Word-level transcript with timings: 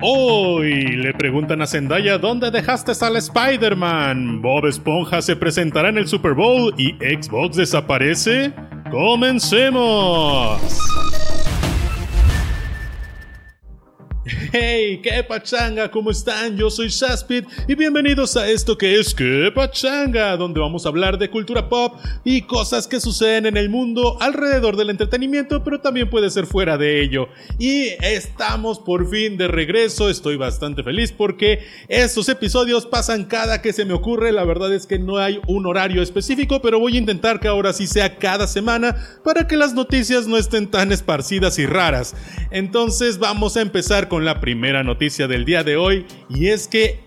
Hoy 0.00 0.96
le 0.96 1.14
preguntan 1.14 1.62
a 1.62 1.66
Zendaya 1.66 2.18
dónde 2.18 2.50
dejaste 2.50 2.92
al 3.00 3.16
Spider-Man. 3.16 4.42
Bob 4.42 4.66
Esponja 4.66 5.22
se 5.22 5.36
presentará 5.36 5.88
en 5.88 5.96
el 5.96 6.06
Super 6.06 6.34
Bowl 6.34 6.74
y 6.76 6.92
Xbox 6.96 7.56
desaparece. 7.56 8.52
¡Comencemos! 8.90 10.60
Hey, 14.58 15.00
qué 15.02 15.22
pachanga, 15.22 15.90
¿cómo 15.90 16.10
están? 16.10 16.56
Yo 16.56 16.70
soy 16.70 16.88
Shaspid 16.88 17.44
y 17.68 17.74
bienvenidos 17.74 18.38
a 18.38 18.48
esto 18.48 18.78
que 18.78 18.98
es 18.98 19.14
Que 19.14 19.52
pachanga, 19.54 20.34
donde 20.38 20.60
vamos 20.60 20.86
a 20.86 20.88
hablar 20.88 21.18
de 21.18 21.28
cultura 21.28 21.68
pop 21.68 21.96
y 22.24 22.40
cosas 22.40 22.88
que 22.88 22.98
suceden 22.98 23.44
en 23.44 23.58
el 23.58 23.68
mundo 23.68 24.16
alrededor 24.18 24.78
del 24.78 24.88
entretenimiento, 24.88 25.62
pero 25.62 25.82
también 25.82 26.08
puede 26.08 26.30
ser 26.30 26.46
fuera 26.46 26.78
de 26.78 27.02
ello. 27.02 27.28
Y 27.58 27.88
estamos 28.00 28.78
por 28.78 29.10
fin 29.10 29.36
de 29.36 29.46
regreso, 29.46 30.08
estoy 30.08 30.36
bastante 30.36 30.82
feliz 30.82 31.12
porque 31.12 31.66
estos 31.88 32.30
episodios 32.30 32.86
pasan 32.86 33.24
cada 33.24 33.60
que 33.60 33.74
se 33.74 33.84
me 33.84 33.92
ocurre, 33.92 34.32
la 34.32 34.44
verdad 34.44 34.72
es 34.72 34.86
que 34.86 34.98
no 34.98 35.18
hay 35.18 35.38
un 35.48 35.66
horario 35.66 36.00
específico, 36.00 36.62
pero 36.62 36.80
voy 36.80 36.94
a 36.94 37.00
intentar 37.00 37.40
que 37.40 37.48
ahora 37.48 37.74
sí 37.74 37.86
sea 37.86 38.16
cada 38.16 38.46
semana 38.46 38.96
para 39.22 39.46
que 39.46 39.58
las 39.58 39.74
noticias 39.74 40.26
no 40.26 40.38
estén 40.38 40.66
tan 40.66 40.92
esparcidas 40.92 41.58
y 41.58 41.66
raras. 41.66 42.14
Entonces 42.50 43.18
vamos 43.18 43.58
a 43.58 43.60
empezar 43.60 44.08
con 44.08 44.24
la 44.24 44.40
primera 44.46 44.84
noticia 44.84 45.26
del 45.26 45.44
día 45.44 45.64
de 45.64 45.76
hoy 45.76 46.06
y 46.30 46.46
es 46.46 46.68
que 46.68 47.00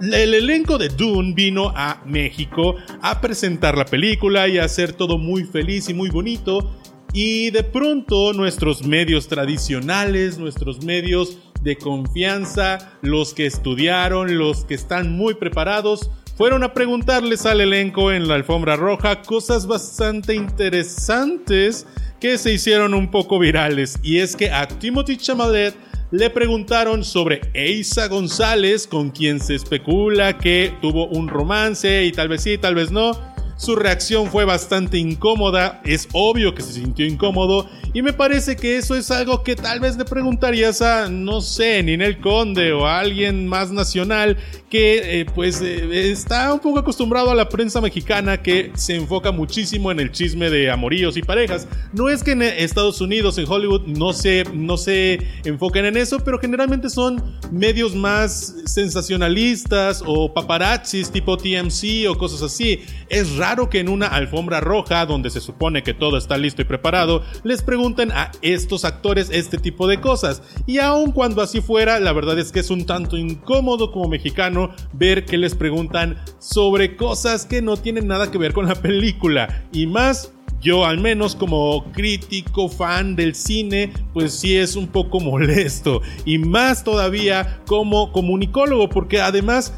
el 0.00 0.32
elenco 0.32 0.78
de 0.78 0.88
Dune 0.88 1.34
vino 1.34 1.72
a 1.74 2.00
México 2.06 2.76
a 3.02 3.20
presentar 3.20 3.76
la 3.76 3.84
película 3.84 4.46
y 4.46 4.58
a 4.58 4.64
hacer 4.64 4.92
todo 4.92 5.18
muy 5.18 5.42
feliz 5.42 5.88
y 5.88 5.94
muy 5.94 6.08
bonito. 6.08 6.78
Y 7.12 7.50
de 7.50 7.64
pronto 7.64 8.32
nuestros 8.32 8.86
medios 8.86 9.26
tradicionales, 9.26 10.38
nuestros 10.38 10.84
medios 10.84 11.38
de 11.62 11.74
confianza, 11.74 12.92
los 13.02 13.34
que 13.34 13.46
estudiaron, 13.46 14.38
los 14.38 14.64
que 14.64 14.74
están 14.74 15.10
muy 15.10 15.34
preparados, 15.34 16.12
fueron 16.36 16.62
a 16.62 16.74
preguntarles 16.74 17.44
al 17.44 17.60
elenco 17.60 18.12
en 18.12 18.28
la 18.28 18.36
alfombra 18.36 18.76
roja 18.76 19.22
cosas 19.22 19.66
bastante 19.66 20.36
interesantes 20.36 21.88
que 22.20 22.38
se 22.38 22.52
hicieron 22.52 22.94
un 22.94 23.10
poco 23.10 23.40
virales. 23.40 23.98
Y 24.04 24.18
es 24.18 24.36
que 24.36 24.52
a 24.52 24.68
Timothy 24.68 25.16
Chamalet 25.16 25.74
le 26.10 26.30
preguntaron 26.30 27.04
sobre 27.04 27.42
Eisa 27.52 28.08
González, 28.08 28.86
con 28.86 29.10
quien 29.10 29.40
se 29.40 29.54
especula 29.54 30.38
que 30.38 30.72
tuvo 30.80 31.06
un 31.06 31.28
romance 31.28 32.04
y 32.04 32.12
tal 32.12 32.28
vez 32.28 32.42
sí, 32.42 32.56
tal 32.56 32.74
vez 32.74 32.90
no. 32.90 33.12
Su 33.58 33.74
reacción 33.74 34.30
fue 34.30 34.44
bastante 34.44 34.98
incómoda, 34.98 35.82
es 35.84 36.08
obvio 36.12 36.54
que 36.54 36.62
se 36.62 36.74
sintió 36.74 37.04
incómodo 37.04 37.68
y 37.92 38.02
me 38.02 38.12
parece 38.12 38.54
que 38.54 38.76
eso 38.76 38.94
es 38.94 39.10
algo 39.10 39.42
que 39.42 39.56
tal 39.56 39.80
vez 39.80 39.96
le 39.96 40.04
preguntarías 40.04 40.80
a, 40.80 41.08
no 41.08 41.40
sé, 41.40 41.82
Ninel 41.82 42.20
Conde 42.20 42.72
o 42.72 42.86
a 42.86 43.00
alguien 43.00 43.48
más 43.48 43.72
nacional 43.72 44.36
que 44.70 45.20
eh, 45.20 45.26
pues 45.34 45.60
eh, 45.60 46.10
está 46.10 46.52
un 46.52 46.60
poco 46.60 46.78
acostumbrado 46.78 47.32
a 47.32 47.34
la 47.34 47.48
prensa 47.48 47.80
mexicana 47.80 48.40
que 48.42 48.70
se 48.74 48.94
enfoca 48.94 49.32
muchísimo 49.32 49.90
en 49.90 49.98
el 49.98 50.12
chisme 50.12 50.50
de 50.50 50.70
amoríos 50.70 51.16
y 51.16 51.22
parejas. 51.22 51.66
No 51.92 52.08
es 52.08 52.22
que 52.22 52.32
en 52.32 52.42
Estados 52.42 53.00
Unidos, 53.00 53.38
en 53.38 53.46
Hollywood, 53.48 53.86
no 53.86 54.12
se, 54.12 54.44
no 54.52 54.76
se 54.76 55.18
enfoquen 55.44 55.86
en 55.86 55.96
eso, 55.96 56.20
pero 56.20 56.38
generalmente 56.38 56.90
son 56.90 57.38
medios 57.50 57.96
más 57.96 58.54
sensacionalistas 58.66 60.04
o 60.06 60.32
paparazzis 60.32 61.10
tipo 61.10 61.36
TMC 61.36 62.08
o 62.08 62.16
cosas 62.16 62.42
así. 62.42 62.82
Es 63.08 63.36
raro 63.36 63.47
que 63.70 63.80
en 63.80 63.88
una 63.88 64.06
alfombra 64.06 64.60
roja, 64.60 65.06
donde 65.06 65.30
se 65.30 65.40
supone 65.40 65.82
que 65.82 65.94
todo 65.94 66.18
está 66.18 66.36
listo 66.36 66.62
y 66.62 66.66
preparado, 66.66 67.22
les 67.44 67.62
pregunten 67.62 68.12
a 68.12 68.30
estos 68.42 68.84
actores 68.84 69.30
este 69.32 69.58
tipo 69.58 69.86
de 69.86 70.00
cosas. 70.00 70.42
Y 70.66 70.78
aun 70.78 71.12
cuando 71.12 71.40
así 71.40 71.60
fuera, 71.60 71.98
la 71.98 72.12
verdad 72.12 72.38
es 72.38 72.52
que 72.52 72.60
es 72.60 72.70
un 72.70 72.84
tanto 72.84 73.16
incómodo 73.16 73.90
como 73.90 74.08
mexicano 74.08 74.70
ver 74.92 75.24
que 75.24 75.38
les 75.38 75.54
preguntan 75.54 76.18
sobre 76.38 76.96
cosas 76.96 77.46
que 77.46 77.62
no 77.62 77.76
tienen 77.76 78.06
nada 78.06 78.30
que 78.30 78.38
ver 78.38 78.52
con 78.52 78.66
la 78.66 78.74
película. 78.74 79.64
Y 79.72 79.86
más 79.86 80.32
yo 80.60 80.84
al 80.84 80.98
menos 80.98 81.36
como 81.36 81.84
crítico 81.92 82.68
fan 82.68 83.16
del 83.16 83.34
cine, 83.34 83.92
pues 84.12 84.32
sí 84.34 84.56
es 84.56 84.76
un 84.76 84.88
poco 84.88 85.20
molesto. 85.20 86.02
Y 86.24 86.38
más 86.38 86.84
todavía 86.84 87.60
como 87.66 88.12
comunicólogo, 88.12 88.88
porque 88.88 89.20
además 89.20 89.72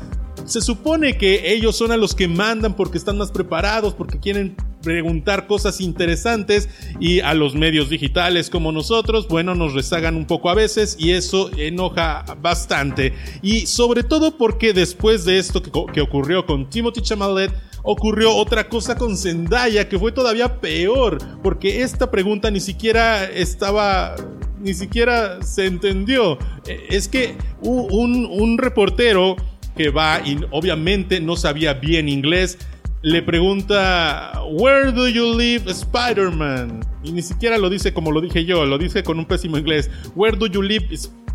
se 0.51 0.61
supone 0.61 1.17
que 1.17 1.53
ellos 1.53 1.77
son 1.77 1.93
a 1.93 1.97
los 1.97 2.15
que 2.15 2.27
mandan 2.27 2.75
porque 2.75 2.99
están 2.99 3.17
más 3.17 3.31
preparados, 3.31 3.95
porque 3.95 4.19
quieren 4.19 4.57
preguntar 4.83 5.47
cosas 5.47 5.81
interesantes 5.81 6.69
y 6.99 7.21
a 7.21 7.35
los 7.35 7.55
medios 7.55 7.89
digitales 7.89 8.51
como 8.51 8.73
nosotros, 8.73 9.29
bueno, 9.29 9.55
nos 9.55 9.75
rezagan 9.75 10.17
un 10.17 10.27
poco 10.27 10.51
a 10.51 10.55
veces 10.55 10.97
y 10.99 11.13
eso 11.13 11.51
enoja 11.57 12.25
bastante. 12.43 13.15
Y 13.43 13.67
sobre 13.67 14.03
todo 14.03 14.37
porque 14.37 14.73
después 14.73 15.25
de 15.25 15.39
esto 15.39 15.63
que, 15.63 16.01
ocurrió 16.01 16.45
con 16.47 16.69
Timothy 16.69 17.03
Chamalet, 17.03 17.53
ocurrió 17.85 18.35
otra 18.35 18.69
cosa 18.69 18.97
con 18.97 19.17
Zendaya 19.17 19.89
que 19.89 20.01
fue 20.01 20.11
todavía 20.11 20.61
peor, 20.61 21.19
porque 21.45 21.83
esta 21.83 22.11
pregunta 22.11 22.51
ni 22.51 22.61
siquiera 22.61 23.25
estaba 23.25 24.17
ni 24.59 24.75
siquiera 24.75 25.43
se 25.43 25.65
entendió. 25.65 26.39
Es 26.67 27.09
que 27.09 27.35
un, 27.63 28.27
un 28.27 28.59
reportero 28.59 29.37
que 29.77 29.91
va 29.91 30.21
y 30.25 30.39
obviamente 30.51 31.21
no 31.21 31.37
sabía 31.37 31.75
bien 31.75 32.09
inglés, 32.09 32.59
le 33.03 33.23
pregunta, 33.23 34.33
Where 34.51 34.93
do 34.93 35.09
you 35.09 35.37
live, 35.37 35.71
Spider-Man? 35.71 36.81
Y 37.03 37.13
ni 37.13 37.23
siquiera 37.23 37.57
lo 37.57 37.71
dice 37.71 37.95
como 37.95 38.13
lo 38.13 38.21
dije 38.21 38.45
yo, 38.45 38.65
lo 38.67 38.77
dice 38.79 39.03
con 39.03 39.19
un 39.19 39.25
pésimo 39.25 39.57
inglés. 39.57 39.91
Where 40.15 40.37
do 40.37 40.47
you 40.47 40.63
live, 40.63 40.87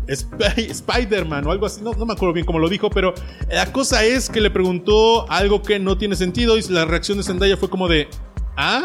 Spider-Man? 0.06 1.46
O 1.46 1.50
algo 1.50 1.66
así, 1.66 1.82
no, 1.82 1.92
no, 1.94 2.06
me 2.06 2.12
acuerdo 2.12 2.34
bien 2.34 2.46
cómo 2.46 2.58
lo 2.58 2.68
dijo, 2.68 2.90
pero 2.90 3.14
la 3.50 3.72
cosa 3.72 4.04
es 4.04 4.30
que 4.30 4.40
le 4.40 4.50
preguntó 4.50 5.28
algo 5.30 5.62
que 5.62 5.78
no 5.78 5.98
tiene 5.98 6.14
sentido 6.14 6.56
y 6.56 6.62
la 6.68 6.84
reacción 6.84 7.18
de 7.18 7.24
Zendaya 7.24 7.56
fue 7.56 7.68
como 7.68 7.88
de, 7.88 8.08
¿ah? 8.56 8.84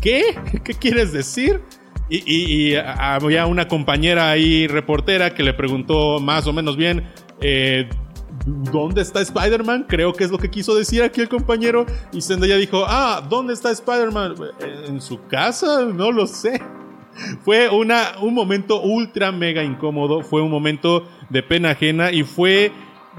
¿Qué? 0.00 0.36
¿Qué 0.64 0.74
quieres 0.74 1.12
decir? 1.12 1.60
Y, 2.10 2.22
y 2.26 2.74
había 2.74 3.46
una 3.46 3.68
compañera 3.68 4.30
ahí 4.30 4.66
reportera 4.66 5.34
que 5.34 5.42
le 5.42 5.52
preguntó 5.52 6.18
más 6.20 6.46
o 6.46 6.54
menos 6.54 6.76
bien, 6.76 7.04
eh, 7.40 7.88
¿dónde 8.46 9.02
está 9.02 9.20
Spider-Man? 9.20 9.86
Creo 9.88 10.12
que 10.12 10.24
es 10.24 10.30
lo 10.30 10.38
que 10.38 10.50
quiso 10.50 10.74
decir 10.74 11.02
aquí 11.02 11.20
el 11.20 11.28
compañero. 11.28 11.86
Y 12.12 12.22
Zendaya 12.22 12.56
dijo, 12.56 12.84
ah, 12.86 13.26
¿dónde 13.28 13.54
está 13.54 13.70
Spider-Man? 13.70 14.34
¿En 14.86 15.00
su 15.00 15.24
casa? 15.26 15.84
No 15.84 16.12
lo 16.12 16.26
sé. 16.26 16.60
Fue 17.44 17.68
una, 17.68 18.18
un 18.20 18.34
momento 18.34 18.80
ultra 18.80 19.32
mega 19.32 19.64
incómodo, 19.64 20.22
fue 20.22 20.40
un 20.40 20.50
momento 20.50 21.04
de 21.30 21.42
pena 21.42 21.70
ajena 21.70 22.12
y 22.12 22.22
fue 22.22 22.70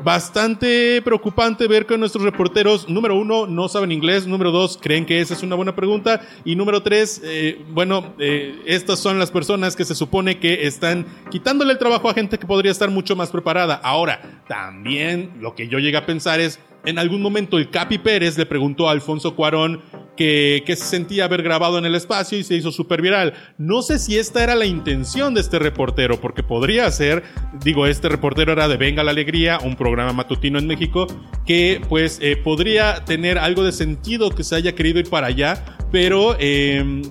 bastante 0.04 1.02
preocupante 1.02 1.68
ver 1.68 1.86
que 1.86 1.98
nuestros 1.98 2.24
reporteros, 2.24 2.88
número 2.90 3.16
uno, 3.16 3.48
no 3.48 3.68
saben 3.68 3.92
inglés, 3.92 4.28
número 4.28 4.52
dos, 4.52 4.78
creen 4.82 5.06
que 5.06 5.20
esa 5.20 5.34
es 5.34 5.44
una 5.44 5.56
buena 5.56 5.76
pregunta, 5.76 6.22
y 6.46 6.56
número 6.56 6.82
tres, 6.82 7.22
eh, 7.24 7.64
bueno, 7.70 8.14
eh, 8.20 8.62
estas 8.66 9.00
son 9.00 9.20
las 9.20 9.32
personas 9.32 9.76
que 9.76 9.86
se 9.86 9.96
supone 9.96 10.40
que 10.40 10.68
están 10.68 11.06
quitándole 11.30 11.74
el 11.74 11.80
trabajo 11.80 12.10
a 12.10 12.14
gente 12.14 12.38
que 12.38 12.48
podría 12.48 12.72
estar 12.72 12.90
mucho 12.90 13.16
más 13.16 13.32
preparada. 13.32 13.76
Ahora, 13.76 14.44
también 14.48 15.32
lo 15.40 15.56
que 15.56 15.68
yo 15.68 15.80
llegué 15.80 15.98
a 15.98 16.06
pensar 16.06 16.40
es, 16.40 16.60
en 16.86 16.98
algún 16.98 17.22
momento 17.22 17.58
el 17.58 17.70
Capi 17.70 17.98
Pérez 17.98 18.38
le 18.38 18.46
preguntó 18.46 18.88
a 18.88 18.92
Alfonso 18.92 19.36
Cuarón 19.36 19.82
que, 20.20 20.76
se 20.76 20.84
sentía 20.84 21.24
haber 21.24 21.44
grabado 21.44 21.78
en 21.78 21.86
el 21.86 21.96
espacio 21.96 22.38
y 22.38 22.44
se 22.44 22.54
hizo 22.56 22.74
súper 22.74 23.02
viral. 23.02 23.34
No 23.58 23.82
sé 23.82 24.00
si 24.00 24.18
esta 24.18 24.44
era 24.44 24.54
la 24.54 24.66
intención 24.66 25.34
de 25.34 25.40
este 25.40 25.60
reportero, 25.60 26.20
porque 26.20 26.44
podría 26.44 26.92
ser, 26.92 27.24
digo, 27.64 27.88
este 27.88 28.10
reportero 28.10 28.52
era 28.52 28.68
de 28.68 28.76
Venga 28.76 29.02
la 29.02 29.12
Alegría, 29.12 29.60
un 29.64 29.78
programa 29.78 30.12
matutino 30.12 30.60
en 30.60 30.68
México, 30.68 31.08
que 31.46 31.82
pues 31.88 32.20
eh, 32.22 32.36
podría 32.36 33.06
tener 33.06 33.38
algo 33.38 33.64
de 33.64 33.72
sentido 33.72 34.30
que 34.32 34.44
se 34.44 34.56
haya 34.56 34.76
querido 34.76 35.00
ir 35.00 35.10
para 35.10 35.28
allá, 35.28 35.78
pero 35.90 36.36
em, 36.38 37.02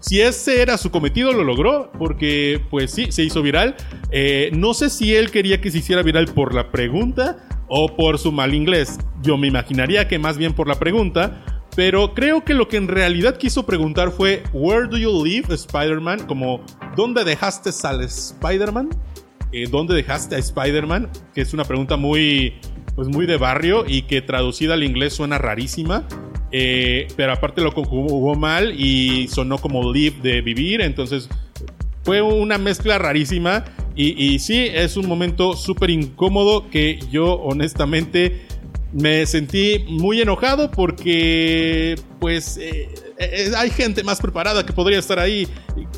si 0.00 0.22
ese 0.22 0.62
era 0.62 0.78
su 0.78 0.90
cometido, 0.90 1.34
lo 1.34 1.44
logró, 1.44 1.92
porque 1.98 2.62
pues 2.70 2.92
sí, 2.92 3.12
se 3.12 3.24
hizo 3.24 3.42
viral. 3.42 3.76
Eh, 4.10 4.48
no 4.54 4.72
sé 4.72 4.88
si 4.88 5.14
él 5.14 5.30
quería 5.30 5.60
que 5.60 5.70
se 5.70 5.78
hiciera 5.78 6.02
viral 6.02 6.28
por 6.28 6.54
la 6.54 6.70
pregunta 6.70 7.46
o 7.68 7.94
por 7.94 8.18
su 8.18 8.32
mal 8.32 8.54
inglés. 8.54 8.98
Yo 9.22 9.36
me 9.36 9.48
imaginaría 9.48 10.08
que 10.08 10.18
más 10.18 10.38
bien 10.38 10.54
por 10.54 10.66
la 10.66 10.76
pregunta, 10.76 11.44
pero 11.78 12.12
creo 12.12 12.44
que 12.44 12.54
lo 12.54 12.66
que 12.66 12.76
en 12.76 12.88
realidad 12.88 13.36
quiso 13.36 13.64
preguntar 13.64 14.10
fue, 14.10 14.42
¿Where 14.52 14.88
do 14.88 14.98
you 14.98 15.24
live, 15.24 15.54
Spider-Man? 15.54 16.26
Como, 16.26 16.60
¿dónde 16.96 17.22
dejaste 17.22 17.70
al 17.86 18.02
Spider-Man? 18.02 18.88
Eh, 19.52 19.68
¿Dónde 19.70 19.94
dejaste 19.94 20.34
a 20.34 20.38
Spider-Man? 20.38 21.08
Que 21.32 21.42
es 21.42 21.54
una 21.54 21.62
pregunta 21.62 21.96
muy, 21.96 22.54
pues 22.96 23.06
muy 23.06 23.26
de 23.26 23.36
barrio 23.36 23.84
y 23.86 24.02
que 24.02 24.20
traducida 24.22 24.74
al 24.74 24.82
inglés 24.82 25.12
suena 25.12 25.38
rarísima. 25.38 26.04
Eh, 26.50 27.06
pero 27.14 27.34
aparte 27.34 27.60
lo 27.60 27.72
conjugó 27.72 28.34
mal 28.34 28.74
y 28.76 29.28
sonó 29.28 29.58
como 29.58 29.92
live 29.92 30.16
de 30.20 30.40
vivir, 30.40 30.80
entonces 30.80 31.28
fue 32.02 32.22
una 32.22 32.58
mezcla 32.58 32.98
rarísima 32.98 33.64
y, 33.94 34.20
y 34.20 34.40
sí, 34.40 34.66
es 34.66 34.96
un 34.96 35.06
momento 35.06 35.54
súper 35.54 35.90
incómodo 35.90 36.70
que 36.70 36.98
yo 37.12 37.34
honestamente 37.34 38.47
me 38.92 39.26
sentí 39.26 39.84
muy 39.88 40.20
enojado 40.20 40.70
porque 40.70 41.96
pues 42.18 42.56
eh, 42.56 42.88
eh, 43.18 43.52
hay 43.56 43.70
gente 43.70 44.02
más 44.02 44.20
preparada 44.20 44.64
que 44.64 44.72
podría 44.72 44.98
estar 44.98 45.18
ahí. 45.18 45.46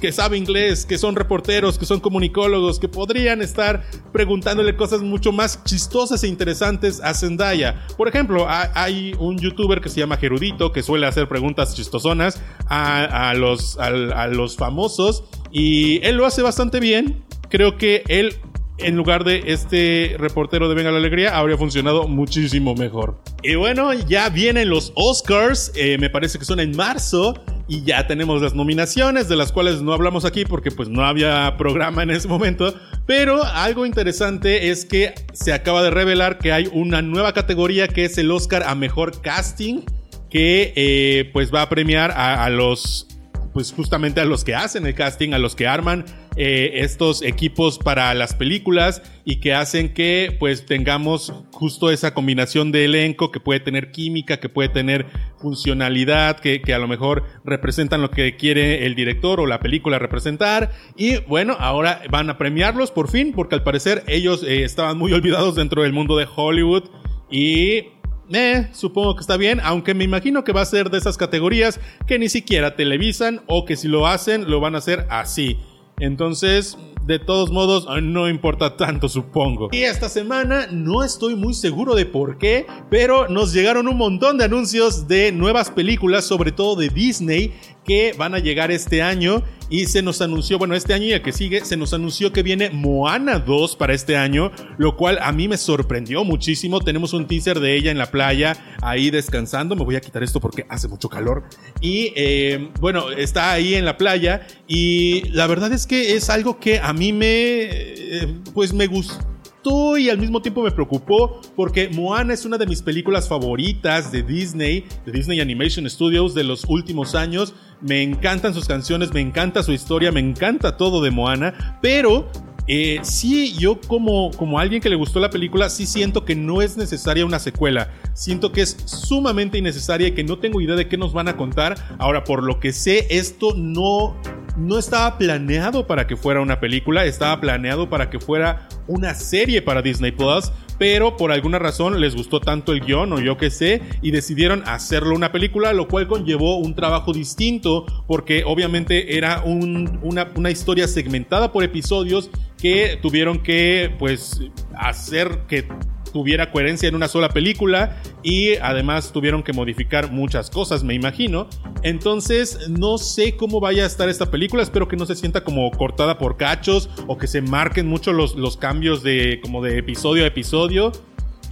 que 0.01 0.13
sabe 0.13 0.37
inglés, 0.37 0.85
que 0.87 0.99
son 0.99 1.15
reporteros, 1.15 1.79
que 1.79 1.87
son 1.87 2.01
comunicólogos, 2.01 2.79
que 2.79 2.89
podrían 2.89 3.43
estar 3.43 3.83
preguntándole 4.13 4.77
cosas 4.77 5.03
mucho 5.03 5.33
más 5.33 5.63
chistosas 5.65 6.23
e 6.25 6.29
interesantes 6.29 7.01
a 7.03 7.15
Zendaya. 7.15 7.87
Por 7.97 8.09
ejemplo, 8.09 8.47
hay 8.49 9.15
un 9.19 9.39
youtuber 9.39 9.81
que 9.81 9.89
se 9.89 10.01
llama 10.01 10.17
Gerudito 10.17 10.73
que 10.73 10.83
suele 10.83 11.07
hacer 11.07 11.29
preguntas 11.29 11.75
chistosonas 11.75 12.41
a, 12.67 13.35
los, 13.37 13.79
a 13.79 14.27
los 14.27 14.57
famosos 14.57 15.25
y 15.53 16.05
él 16.07 16.17
lo 16.17 16.27
hace 16.27 16.43
bastante 16.43 16.81
bien. 16.81 17.25
Creo 17.49 17.77
que 17.77 18.05
él 18.09 18.37
en 18.83 18.97
lugar 18.97 19.25
de 19.25 19.43
este 19.47 20.17
reportero 20.19 20.69
de 20.69 20.75
Venga 20.75 20.91
la 20.91 20.99
Alegría, 20.99 21.37
habría 21.37 21.57
funcionado 21.57 22.09
muchísimo 22.09 22.75
mejor. 22.75 23.21
Y 23.43 23.55
bueno, 23.55 23.93
ya 23.93 24.29
vienen 24.29 24.69
los 24.69 24.93
Oscars, 24.95 25.73
eh, 25.75 25.99
me 25.99 26.11
parece 26.11 26.39
que 26.39 26.45
son 26.45 26.61
en 26.61 26.77
marzo. 26.77 27.35
Y 27.69 27.85
ya 27.85 28.09
tenemos 28.09 28.43
las 28.43 28.55
nominaciones, 28.55 29.29
de 29.29 29.37
las 29.37 29.53
cuales 29.53 29.81
no 29.81 29.93
hablamos 29.93 30.25
aquí 30.25 30.45
porque 30.45 30.73
pues 30.73 30.89
no 30.89 31.05
había 31.05 31.57
programa 31.57 32.03
en 32.03 32.11
ese 32.11 32.27
momento. 32.27 32.75
Pero 33.07 33.45
algo 33.45 33.87
interesante 33.87 34.71
es 34.71 34.85
que 34.85 35.15
se 35.33 35.53
acaba 35.53 35.81
de 35.83 35.91
revelar 35.91 36.39
que 36.39 36.53
hay 36.53 36.69
una 36.73 37.01
nueva 37.01 37.33
categoría 37.33 37.87
que 37.87 38.07
es 38.07 38.19
el 38.19 38.31
Oscar 38.33 38.65
a 38.67 38.75
Mejor 38.75 39.21
Casting, 39.21 39.83
que 40.29 40.73
eh, 40.75 41.31
pues 41.33 41.55
va 41.55 41.63
a 41.63 41.69
premiar 41.69 42.11
a, 42.11 42.45
a 42.45 42.51
los 42.51 43.07
pues 43.53 43.73
justamente 43.73 44.21
a 44.21 44.25
los 44.25 44.45
que 44.45 44.55
hacen 44.55 44.87
el 44.87 44.95
casting, 44.95 45.33
a 45.33 45.39
los 45.39 45.55
que 45.55 45.67
arman 45.67 46.05
eh, 46.43 46.81
estos 46.81 47.21
equipos 47.21 47.79
para 47.79 48.15
las 48.15 48.33
películas 48.33 49.03
y 49.27 49.41
que 49.41 49.53
hacen 49.53 49.93
que 49.93 50.35
pues 50.39 50.65
tengamos 50.65 51.35
justo 51.53 51.91
esa 51.91 52.15
combinación 52.15 52.73
de 52.73 52.87
elenco 52.87 53.31
que 53.31 53.41
puede 53.41 53.61
tener 53.61 53.91
química, 53.91 54.41
que 54.41 54.49
puede 54.49 54.71
tener 54.71 55.05
funcionalidad, 55.37 56.41
que, 56.41 56.63
que 56.63 56.73
a 56.73 56.79
lo 56.79 56.89
mejor 56.89 57.25
representan 57.45 58.01
lo 58.01 58.11
que 58.11 58.39
quiere 58.39 58.87
el 58.87 58.95
director 58.95 59.39
o 59.39 59.47
la 59.47 59.61
película 59.61 59.99
representar. 59.99 60.71
Y 60.97 61.19
bueno, 61.27 61.59
ahora 61.61 62.01
van 62.11 62.31
a 62.31 62.39
premiarlos 62.39 62.91
por 62.91 63.11
fin, 63.11 63.35
porque 63.35 63.57
al 63.57 63.63
parecer 63.63 64.03
ellos 64.07 64.43
eh, 64.43 64.65
estaban 64.65 64.97
muy 64.97 65.13
olvidados 65.21 65.57
dentro 65.57 65.83
del 65.83 65.93
mundo 65.93 66.17
de 66.17 66.27
Hollywood 66.35 66.85
y 67.31 67.85
eh, 68.33 68.69
supongo 68.73 69.15
que 69.15 69.21
está 69.21 69.37
bien, 69.37 69.61
aunque 69.63 69.93
me 69.93 70.05
imagino 70.05 70.43
que 70.43 70.53
va 70.53 70.63
a 70.63 70.65
ser 70.65 70.89
de 70.89 70.97
esas 70.97 71.19
categorías 71.19 71.81
que 72.07 72.19
ni 72.19 72.31
siquiera 72.31 72.77
televisan 72.77 73.43
o 73.47 73.67
que 73.67 73.77
si 73.77 73.89
lo 73.89 74.07
hacen 74.07 74.51
lo 74.51 74.59
van 74.59 74.75
a 74.75 74.79
hacer 74.79 75.07
así. 75.11 75.59
Entonces, 76.01 76.77
de 77.07 77.19
todos 77.19 77.51
modos, 77.51 77.87
no 78.03 78.29
importa 78.29 78.77
tanto, 78.77 79.09
supongo. 79.09 79.69
Y 79.73 79.83
esta 79.83 80.09
semana 80.09 80.69
no 80.71 81.03
estoy 81.03 81.35
muy 81.35 81.55
seguro 81.55 81.95
de 81.95 82.07
por 82.07 82.39
qué, 82.39 82.67
pero 82.91 83.29
nos 83.29 83.53
llegaron 83.53 83.89
un 83.89 83.97
montón 83.97 84.39
de 84.39 84.45
anuncios 84.45 85.09
de 85.09 85.33
nuevas 85.33 85.71
películas, 85.71 86.25
sobre 86.25 86.53
todo 86.53 86.77
de 86.77 86.89
Disney, 86.89 87.53
que 87.85 88.13
van 88.17 88.35
a 88.35 88.39
llegar 88.39 88.71
este 88.71 89.03
año 89.03 89.43
y 89.71 89.87
se 89.87 90.03
nos 90.03 90.21
anunció, 90.21 90.59
bueno, 90.59 90.75
este 90.75 90.95
año 90.95 91.07
y 91.07 91.13
el 91.13 91.23
que 91.23 91.33
sigue, 91.33 91.65
se 91.65 91.77
nos 91.77 91.95
anunció 91.95 92.33
que 92.33 92.43
viene 92.43 92.71
Moana 92.71 93.39
2 93.39 93.77
para 93.77 93.95
este 93.95 94.17
año, 94.17 94.51
lo 94.79 94.97
cual 94.97 95.19
a 95.23 95.31
mí 95.31 95.47
me 95.47 95.57
sorprendió 95.57 96.25
muchísimo. 96.25 96.81
Tenemos 96.81 97.13
un 97.13 97.29
teaser 97.29 97.61
de 97.61 97.77
ella 97.77 97.93
en 97.93 97.99
la 97.99 98.11
playa, 98.11 98.57
ahí 98.83 99.11
descansando. 99.11 99.77
Me 99.77 99.85
voy 99.85 99.95
a 99.95 100.01
quitar 100.01 100.25
esto 100.25 100.41
porque 100.41 100.67
hace 100.69 100.89
mucho 100.89 101.09
calor. 101.09 101.45
Y 101.81 102.13
eh, 102.17 102.71
bueno, 102.81 103.11
está 103.13 103.53
ahí 103.53 103.77
en 103.77 103.85
la 103.85 103.97
playa 103.97 104.45
y 104.67 105.29
la 105.31 105.47
verdad 105.47 105.73
es 105.73 105.87
que 105.87 106.17
es 106.17 106.31
algo 106.31 106.59
que 106.59 106.81
mí 106.93 107.13
me, 107.13 107.27
eh, 107.29 108.35
pues 108.55 108.73
me 108.73 108.87
gustó 108.87 109.99
y 109.99 110.09
al 110.09 110.19
mismo 110.19 110.41
tiempo 110.41 110.63
me 110.63 110.71
preocupó 110.71 111.41
porque 111.55 111.91
Moana 111.91 112.33
es 112.33 112.45
una 112.45 112.57
de 112.57 112.67
mis 112.67 112.81
películas 112.81 113.29
favoritas 113.29 114.11
de 114.11 114.23
Disney, 114.23 114.87
de 115.05 115.13
Disney 115.13 115.41
Animation 115.41 115.89
Studios 115.89 116.35
de 116.35 116.45
los 116.45 116.65
últimos 116.65 117.15
años. 117.15 117.55
Me 117.83 118.03
encantan 118.03 118.55
sus 118.55 118.67
canciones, 118.67 119.13
me 119.13 119.21
encanta 119.21 119.63
su 119.63 119.73
historia, 119.73 120.13
me 120.13 120.21
encanta 120.21 120.77
todo 120.77 121.03
de 121.03 121.11
Moana, 121.11 121.79
pero 121.83 122.31
eh, 122.73 123.01
sí, 123.03 123.55
yo 123.59 123.81
como, 123.81 124.31
como 124.31 124.61
alguien 124.61 124.81
que 124.81 124.89
le 124.89 124.95
gustó 124.95 125.19
la 125.19 125.31
película, 125.31 125.69
sí 125.69 125.87
siento 125.87 126.25
que 126.25 126.37
no 126.37 126.63
es 126.63 126.77
necesaria 126.77 127.27
una 127.27 127.41
secuela. 127.41 127.91
Siento 128.15 128.53
que 128.53 128.63
es 128.63 128.77
sumamente 128.85 129.59
innecesaria 129.59 130.07
y 130.07 130.13
que 130.13 130.23
no 130.23 130.39
tengo 130.39 130.61
idea 130.61 130.77
de 130.77 130.87
qué 130.87 130.97
nos 130.97 131.13
van 131.13 131.27
a 131.27 131.37
contar. 131.37 131.77
Ahora, 131.99 132.23
por 132.23 132.45
lo 132.45 132.61
que 132.61 132.73
sé, 132.73 133.09
esto 133.11 133.55
no, 133.57 134.17
no 134.57 134.79
estaba 134.79 135.19
planeado 135.19 135.87
para 135.87 136.07
que 136.07 136.17
fuera 136.17 136.41
una 136.41 136.61
película, 136.61 137.05
estaba 137.05 137.41
planeado 137.41 137.89
para 137.89 138.11
que 138.11 138.19
fuera 138.19 138.69
una 138.87 139.15
serie 139.15 139.63
para 139.63 139.83
Disney 139.83 140.13
Plus, 140.13 140.53
pero 140.79 141.17
por 141.17 141.31
alguna 141.33 141.59
razón 141.59 142.01
les 142.01 142.15
gustó 142.15 142.41
tanto 142.41 142.73
el 142.73 142.81
guion 142.81 143.13
o 143.13 143.21
yo 143.21 143.37
qué 143.37 143.51
sé 143.51 143.83
y 144.03 144.11
decidieron 144.11 144.63
hacerlo 144.67 145.15
una 145.15 145.33
película, 145.33 145.73
lo 145.73 145.89
cual 145.89 146.09
conllevó 146.09 146.57
un 146.57 146.75
trabajo 146.75 147.13
distinto 147.13 147.85
porque 148.07 148.45
obviamente 148.45 149.17
era 149.17 149.43
una, 149.45 150.29
una 150.35 150.51
historia 150.51 150.89
segmentada 150.89 151.53
por 151.53 151.65
episodios 151.65 152.31
que 152.57 152.99
tuvieron 153.01 153.43
que 153.43 153.95
pues 153.99 154.41
hacer 154.75 155.41
que 155.49 155.67
tuviera 156.13 156.51
coherencia 156.51 156.89
en 156.89 156.95
una 156.95 157.09
sola 157.09 157.29
película 157.31 158.01
y 158.23 158.55
además 158.57 159.13
tuvieron 159.13 159.43
que 159.43 159.53
modificar 159.53 160.11
muchas 160.11 160.51
cosas, 160.51 160.85
me 160.85 160.95
imagino. 160.95 161.49
Entonces, 161.83 162.69
no 162.69 162.99
sé 162.99 163.37
cómo 163.37 163.61
vaya 163.61 163.85
a 163.85 163.87
estar 163.87 164.09
esta 164.09 164.31
película, 164.31 164.63
espero 164.63 164.89
que 164.89 164.97
no 164.97 165.07
se 165.07 165.15
sienta 165.15 165.45
como 165.45 165.71
cortada 165.71 166.19
por 166.19 166.37
cachos 166.37 166.91
o 167.07 167.17
que 167.19 167.27
se 167.27 167.41
marquen 167.41 167.87
mucho 167.87 168.13
los, 168.13 168.35
los 168.37 168.57
cambios 168.57 169.03
de 169.03 169.41
como 169.43 169.63
de 169.63 169.79
episodio 169.79 170.25
a 170.25 170.27
episodio. 170.27 170.93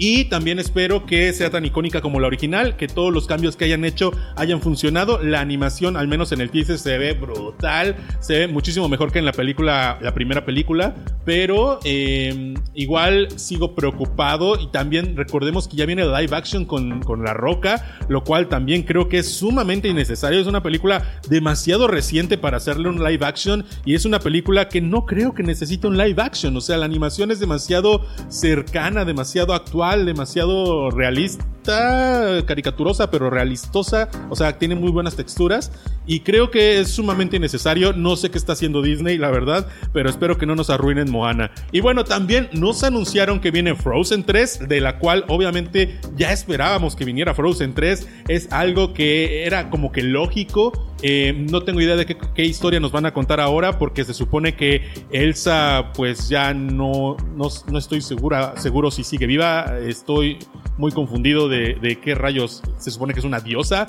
Y 0.01 0.27
también 0.27 0.61
espero 0.61 1.07
que 1.07 1.33
sea 1.33 1.51
tan 1.51 1.65
icónica 1.65 2.01
como 2.01 2.21
la 2.21 2.29
original, 2.29 2.77
que 2.77 2.87
todos 2.87 3.13
los 3.13 3.27
cambios 3.27 3.57
que 3.57 3.65
hayan 3.65 3.85
hecho 3.85 4.13
hayan 4.37 4.63
funcionado. 4.63 5.21
La 5.21 5.41
animación, 5.41 5.97
al 5.97 6.07
menos 6.07 6.31
en 6.31 6.41
el 6.41 6.51
teaser, 6.51 6.79
se 6.79 6.97
ve 6.99 7.15
brutal, 7.15 7.97
se 8.21 8.39
ve 8.39 8.49
muchísimo 8.49 8.89
mejor 8.89 9.11
que 9.11 9.19
en 9.19 9.25
la 9.25 9.33
película, 9.33 9.99
la 10.01 10.15
primera 10.15 10.45
película, 10.45 10.95
pero 11.25 11.81
eh, 11.85 12.55
igual 12.75 13.29
sigo 13.35 13.75
preocupado 13.75 14.57
y 14.61 14.69
también 14.69 15.17
recordemos 15.17 15.67
que 15.67 15.77
ya 15.77 15.85
viene 15.85 16.05
live 16.05 16.37
action 16.37 16.65
con, 16.65 17.03
con 17.03 17.25
La 17.25 17.35
Roca, 17.35 17.99
lo 18.09 18.23
cual 18.23 18.47
también 18.47 18.85
creo 18.85 19.09
que 19.09 19.19
es 19.19 19.29
sumamente 19.35 19.89
innecesario. 19.89 20.39
Es 20.39 20.47
una 20.47 20.63
película 20.63 21.21
demasiado 21.29 21.89
reciente 21.89 22.39
para 22.39 22.59
hacerle 22.59 22.89
un 22.89 23.03
live 23.03 23.27
action 23.27 23.65
y 23.85 23.97
es 23.97 24.05
una 24.05 24.21
película 24.21 24.69
que 24.69 24.81
no 24.81 25.07
creo 25.07 25.35
que 25.35 25.43
necesite 25.43 25.89
un 25.89 25.99
live 25.99 26.23
action, 26.23 26.57
o 26.57 26.61
sea, 26.61 26.77
la 26.77 26.85
animación 26.85 27.33
es 27.33 27.41
demasiado 27.41 28.07
cercana, 28.29 29.05
demasiado 29.05 29.55
actual 29.55 29.88
demasiado 29.97 30.91
realista, 30.91 32.43
caricaturosa, 32.47 33.11
pero 33.11 33.31
realistosa. 33.31 34.09
O 34.31 34.37
sea, 34.37 34.59
tiene 34.59 34.75
muy 34.75 34.91
buenas 34.91 35.17
texturas. 35.17 35.73
Y 36.07 36.21
creo 36.21 36.51
que 36.51 36.81
es 36.81 36.91
sumamente 36.91 37.37
innecesario. 37.37 37.93
No 37.93 38.17
sé 38.17 38.31
qué 38.31 38.39
está 38.39 38.53
haciendo 38.55 38.83
Disney, 38.83 39.19
la 39.19 39.31
verdad, 39.31 39.69
pero 39.93 40.09
espero 40.09 40.39
que 40.39 40.47
no 40.47 40.55
nos 40.55 40.71
arruinen 40.71 41.11
Moana. 41.11 41.51
Y 41.73 41.81
bueno, 41.81 42.05
también 42.05 42.49
nos 42.53 42.83
anunciaron 42.85 43.41
que 43.41 43.51
viene 43.51 43.75
Frozen 43.75 44.25
3, 44.25 44.69
de 44.69 44.81
la 44.81 44.99
cual 44.99 45.25
obviamente 45.29 45.99
ya 46.17 46.33
esperábamos 46.33 46.97
que 46.97 47.05
viniera 47.05 47.35
Frozen 47.35 47.75
3. 47.75 48.09
Es 48.29 48.51
algo 48.53 48.95
que 48.95 49.45
era 49.45 49.71
como 49.71 49.93
que 49.93 50.03
lógico. 50.03 50.88
Eh, 51.03 51.33
no 51.33 51.63
tengo 51.63 51.81
idea 51.81 51.95
de 51.95 52.07
qué, 52.07 52.45
historia 52.45 52.81
nos 52.81 52.91
van 52.91 53.07
a 53.07 53.13
contar 53.13 53.41
ahora, 53.41 53.79
porque 53.79 54.05
se 54.05 54.15
supone 54.15 54.57
que 54.57 54.83
Elsa, 55.11 55.93
pues 55.95 56.29
ya 56.29 56.53
no, 56.53 57.17
no, 57.37 57.49
no 57.71 57.79
estoy 57.79 58.01
segura, 58.01 58.55
seguro 58.57 58.91
si 58.91 59.05
sigue 59.05 59.27
viva. 59.27 59.79
Estoy 59.79 60.39
muy 60.77 60.93
confundido 60.93 61.49
de, 61.49 61.99
qué 62.03 62.15
rayos. 62.15 62.63
Se 62.79 62.91
supone 62.91 63.13
que 63.13 63.21
es 63.21 63.27
una 63.27 63.41
diosa, 63.41 63.87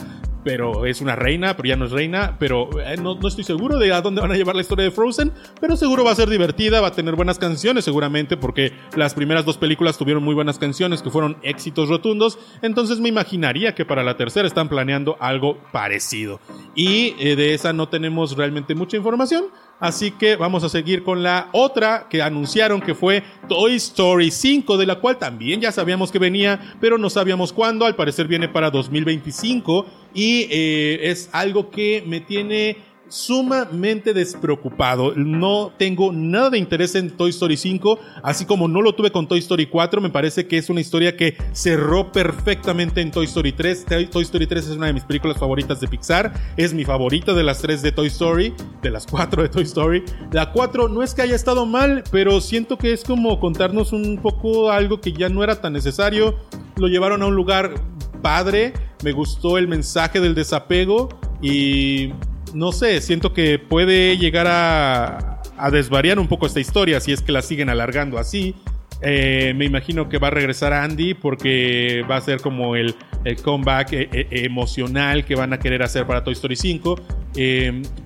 pero 0.49 0.87
es 0.87 0.99
una 0.99 1.15
reina, 1.15 1.55
pero 1.55 1.69
ya 1.69 1.75
no 1.75 1.85
es 1.85 1.91
reina, 1.91 2.35
pero 2.39 2.71
eh, 2.81 2.97
no, 2.97 3.13
no, 3.13 3.27
estoy 3.27 3.43
seguro 3.43 3.77
de 3.77 3.93
a 3.93 4.01
dónde 4.01 4.19
van 4.19 4.31
a 4.31 4.35
llevar 4.35 4.55
la 4.55 4.63
historia 4.63 4.83
de 4.83 4.89
Frozen, 4.89 5.31
pero 5.61 5.77
seguro 5.77 6.03
va 6.03 6.09
a 6.09 6.15
ser 6.15 6.27
divertida, 6.27 6.81
va 6.81 6.87
a 6.87 6.91
tener 6.91 7.15
buenas 7.15 7.37
canciones 7.37 7.85
seguramente, 7.85 8.35
porque 8.35 8.73
las 8.95 9.13
primeras 9.13 9.45
dos 9.45 9.59
películas 9.59 9.99
tuvieron 9.99 10.23
muy 10.23 10.33
buenas 10.33 10.57
canciones 10.57 11.03
que 11.03 11.11
fueron 11.11 11.37
éxitos 11.43 11.87
rotundos, 11.87 12.39
entonces 12.63 12.99
me 12.99 13.09
imaginaría 13.09 13.75
que 13.75 13.85
para 13.85 14.03
la 14.03 14.17
tercera 14.17 14.47
están 14.47 14.69
planeando 14.69 15.17
algo 15.19 15.59
parecido. 15.71 16.39
Y 16.73 17.13
eh, 17.19 17.35
de 17.35 17.53
esa 17.53 17.71
no 17.71 17.87
tenemos 17.87 18.35
realmente 18.35 18.73
mucha 18.73 18.97
información, 18.97 19.45
Así 19.79 20.11
que 20.11 20.35
vamos 20.35 20.63
a 20.63 20.69
seguir 20.69 21.03
con 21.03 21.23
la 21.23 21.49
otra 21.53 22.07
que 22.09 22.21
anunciaron 22.21 22.81
que 22.81 22.95
fue 22.95 23.23
Toy 23.47 23.75
Story 23.75 24.29
5, 24.29 24.77
de 24.77 24.85
la 24.85 24.99
cual 24.99 25.17
también 25.17 25.61
ya 25.61 25.71
sabíamos 25.71 26.11
que 26.11 26.19
venía, 26.19 26.75
pero 26.81 26.97
no 26.97 27.09
sabíamos 27.09 27.53
cuándo. 27.53 27.85
Al 27.85 27.95
parecer 27.95 28.27
viene 28.27 28.49
para 28.49 28.71
2025 28.71 29.85
y 30.13 30.47
eh, 30.49 30.99
es 31.09 31.29
algo 31.31 31.69
que 31.69 32.03
me 32.05 32.19
tiene 32.19 32.88
sumamente 33.09 34.13
despreocupado. 34.13 35.13
No 35.15 35.73
tengo 35.77 36.11
nada 36.11 36.51
de 36.51 36.57
interés 36.57 36.95
en 36.95 37.11
Toy 37.11 37.31
Story 37.31 37.57
5, 37.57 37.99
así 38.23 38.45
como 38.45 38.67
no 38.67 38.81
lo 38.81 38.93
tuve 38.95 39.11
con 39.11 39.27
Toy 39.27 39.39
Story 39.39 39.65
4. 39.65 40.01
Me 40.01 40.09
parece 40.09 40.47
que 40.47 40.57
es 40.57 40.69
una 40.69 40.81
historia 40.81 41.17
que 41.17 41.35
cerró 41.51 42.11
perfectamente 42.11 43.01
en 43.01 43.11
Toy 43.11 43.25
Story 43.25 43.51
3. 43.51 43.85
Toy 44.09 44.23
Story 44.23 44.47
3 44.47 44.67
es 44.67 44.75
una 44.75 44.87
de 44.87 44.93
mis 44.93 45.03
películas 45.03 45.37
favoritas 45.37 45.79
de 45.79 45.87
Pixar. 45.87 46.33
Es 46.55 46.73
mi 46.73 46.85
favorita 46.85 47.33
de 47.33 47.43
las 47.43 47.59
3 47.59 47.81
de 47.81 47.91
Toy 47.91 48.07
Story, 48.07 48.53
de 48.81 48.89
las 48.91 49.05
4 49.07 49.43
de 49.43 49.49
Toy 49.49 49.63
Story. 49.63 50.03
La 50.31 50.51
4 50.51 50.87
no 50.87 51.03
es 51.03 51.13
que 51.13 51.23
haya 51.23 51.35
estado 51.35 51.65
mal, 51.65 52.03
pero 52.11 52.39
siento 52.41 52.77
que 52.77 52.93
es 52.93 53.03
como 53.03 53.39
contarnos 53.39 53.91
un 53.91 54.19
poco 54.21 54.71
algo 54.71 55.01
que 55.01 55.11
ya 55.11 55.29
no 55.29 55.43
era 55.43 55.59
tan 55.59 55.73
necesario. 55.73 56.37
Lo 56.77 56.87
llevaron 56.87 57.21
a 57.23 57.25
un 57.25 57.35
lugar 57.35 57.73
padre. 58.21 58.73
Me 59.03 59.11
gustó 59.11 59.57
el 59.57 59.67
mensaje 59.67 60.19
del 60.19 60.35
desapego 60.35 61.09
y 61.41 62.11
no 62.53 62.71
sé, 62.71 63.01
siento 63.01 63.33
que 63.33 63.59
puede 63.59 64.17
llegar 64.17 64.47
a, 64.47 65.41
desvariar 65.71 66.19
un 66.19 66.27
poco 66.27 66.45
esta 66.45 66.59
historia 66.59 67.01
si 67.01 67.11
es 67.11 67.21
que 67.21 67.31
la 67.31 67.41
siguen 67.41 67.69
alargando 67.69 68.17
así. 68.17 68.55
Eh, 69.01 69.53
me 69.55 69.63
imagino 69.63 70.09
que 70.09 70.17
va 70.17 70.27
a 70.27 70.31
regresar 70.31 70.73
Andy 70.73 71.13
porque 71.13 72.03
va 72.09 72.17
a 72.17 72.21
ser 72.21 72.41
como 72.41 72.75
el, 72.75 72.95
comeback 73.43 73.93
eh, 73.93 74.09
eh, 74.11 74.27
emocional 74.31 75.23
que 75.23 75.35
van 75.35 75.53
a 75.53 75.59
querer 75.59 75.83
hacer 75.83 76.05
para 76.05 76.23
Toy 76.23 76.33
Story 76.33 76.55
5. 76.57 76.95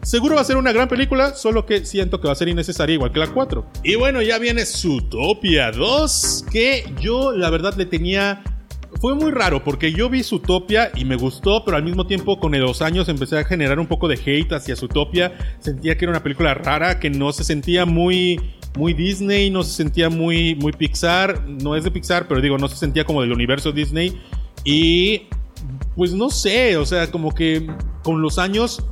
seguro 0.04 0.36
va 0.36 0.42
a 0.42 0.44
ser 0.44 0.58
una 0.58 0.72
gran 0.72 0.88
película, 0.88 1.34
solo 1.34 1.66
que 1.66 1.86
siento 1.86 2.22
que 2.22 2.28
va 2.28 2.34
a 2.34 2.36
ser 2.36 2.48
innecesaria 2.48 2.94
igual 2.96 3.12
que 3.12 3.20
la 3.20 3.28
4. 3.28 3.66
Y 3.84 3.96
bueno, 3.96 4.22
ya 4.22 4.38
viene 4.38 4.66
Zootopia 4.66 5.72
2, 5.72 6.46
que 6.52 6.86
yo 7.02 7.32
la 7.32 7.50
verdad 7.50 7.76
le 7.76 7.86
tenía 7.86 8.44
fue 9.04 9.16
muy 9.16 9.32
raro 9.32 9.62
porque 9.62 9.92
yo 9.92 10.10
vi 10.10 10.24
Zootopia 10.24 10.90
y 10.96 11.04
me 11.04 11.18
gustó, 11.18 11.66
pero 11.66 11.76
al 11.76 11.84
mismo 11.84 12.08
tiempo 12.08 12.40
con 12.40 12.58
los 12.58 12.82
años 12.82 13.10
empecé 13.10 13.38
a 13.38 13.44
generar 13.44 13.78
un 13.78 13.86
poco 13.86 14.08
de 14.08 14.16
hate 14.16 14.54
hacia 14.54 14.78
Zootopia. 14.78 15.34
Sentía 15.60 15.98
que 15.98 16.06
era 16.06 16.12
una 16.12 16.24
película 16.24 16.54
rara, 16.54 17.02
que 17.02 17.10
no 17.10 17.34
se 17.34 17.44
sentía 17.44 17.86
muy 17.86 18.40
muy 18.78 18.94
Disney, 18.94 19.50
no 19.50 19.64
se 19.64 19.74
sentía 19.74 20.10
muy 20.10 20.56
muy 20.56 20.72
Pixar, 20.72 21.46
no 21.46 21.76
es 21.76 21.84
de 21.84 21.92
Pixar, 21.92 22.30
pero 22.30 22.40
digo, 22.40 22.58
no 22.58 22.70
se 22.70 22.78
sentía 22.78 23.04
como 23.04 23.20
del 23.20 23.34
universo 23.34 23.74
Disney 23.74 24.22
y 24.64 25.24
pues 25.98 26.14
no 26.14 26.30
sé, 26.30 26.78
o 26.78 26.86
sea, 26.86 27.12
como 27.12 27.36
que 27.36 27.68
con 28.04 28.22
los 28.22 28.40
años 28.40 28.86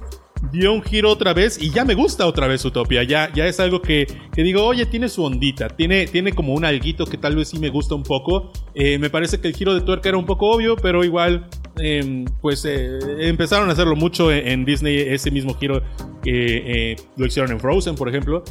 dio 0.51 0.74
un 0.74 0.81
giro 0.81 1.10
otra 1.10 1.33
vez 1.33 1.62
y 1.62 1.69
ya 1.71 1.86
me 1.86 1.93
gusta 1.93 2.25
otra 2.25 2.48
vez 2.48 2.63
Utopia. 2.65 3.03
Ya, 3.03 3.31
ya 3.33 3.45
es 3.45 3.60
algo 3.60 3.81
que, 3.81 4.07
que, 4.33 4.43
digo, 4.43 4.65
oye, 4.65 4.86
tiene 4.86 5.10
su 5.10 5.24
ondita, 5.24 5.69
tiene, 5.69 6.07
tiene 6.07 6.33
como 6.33 6.53
un 6.53 6.65
alguito 6.65 7.05
que 7.05 7.17
tal 7.17 7.36
vez 7.36 7.50
sí 7.50 7.60
me 7.60 7.69
gusta 7.69 7.95
un 7.95 8.03
poco. 8.03 8.51
Eh, 8.74 8.98
me 8.98 9.10
parece 9.10 9.39
que 9.39 9.48
el 9.48 9.55
giro 9.55 9.74
de 9.74 9.81
tuerca 9.81 10.10
era 10.10 10.17
un 10.17 10.25
poco 10.25 10.50
obvio, 10.51 10.75
pero 10.75 11.03
igual, 11.03 11.48
em, 11.77 12.25
pues 12.41 12.65
eh, 12.65 13.00
empezaron 13.19 13.69
a 13.69 13.74
hacerlo 13.74 13.95
mucho 13.95 14.31
en, 14.31 14.65
Disney, 14.65 14.98
ese 14.98 15.31
mismo 15.31 15.53
giro. 15.55 15.81
Eh, 16.25 16.95
lo 17.17 17.25
hicieron 17.25 17.51
en 17.51 17.60
Frozen, 17.60 17.95
por 17.95 18.10
ejemplo. 18.10 18.43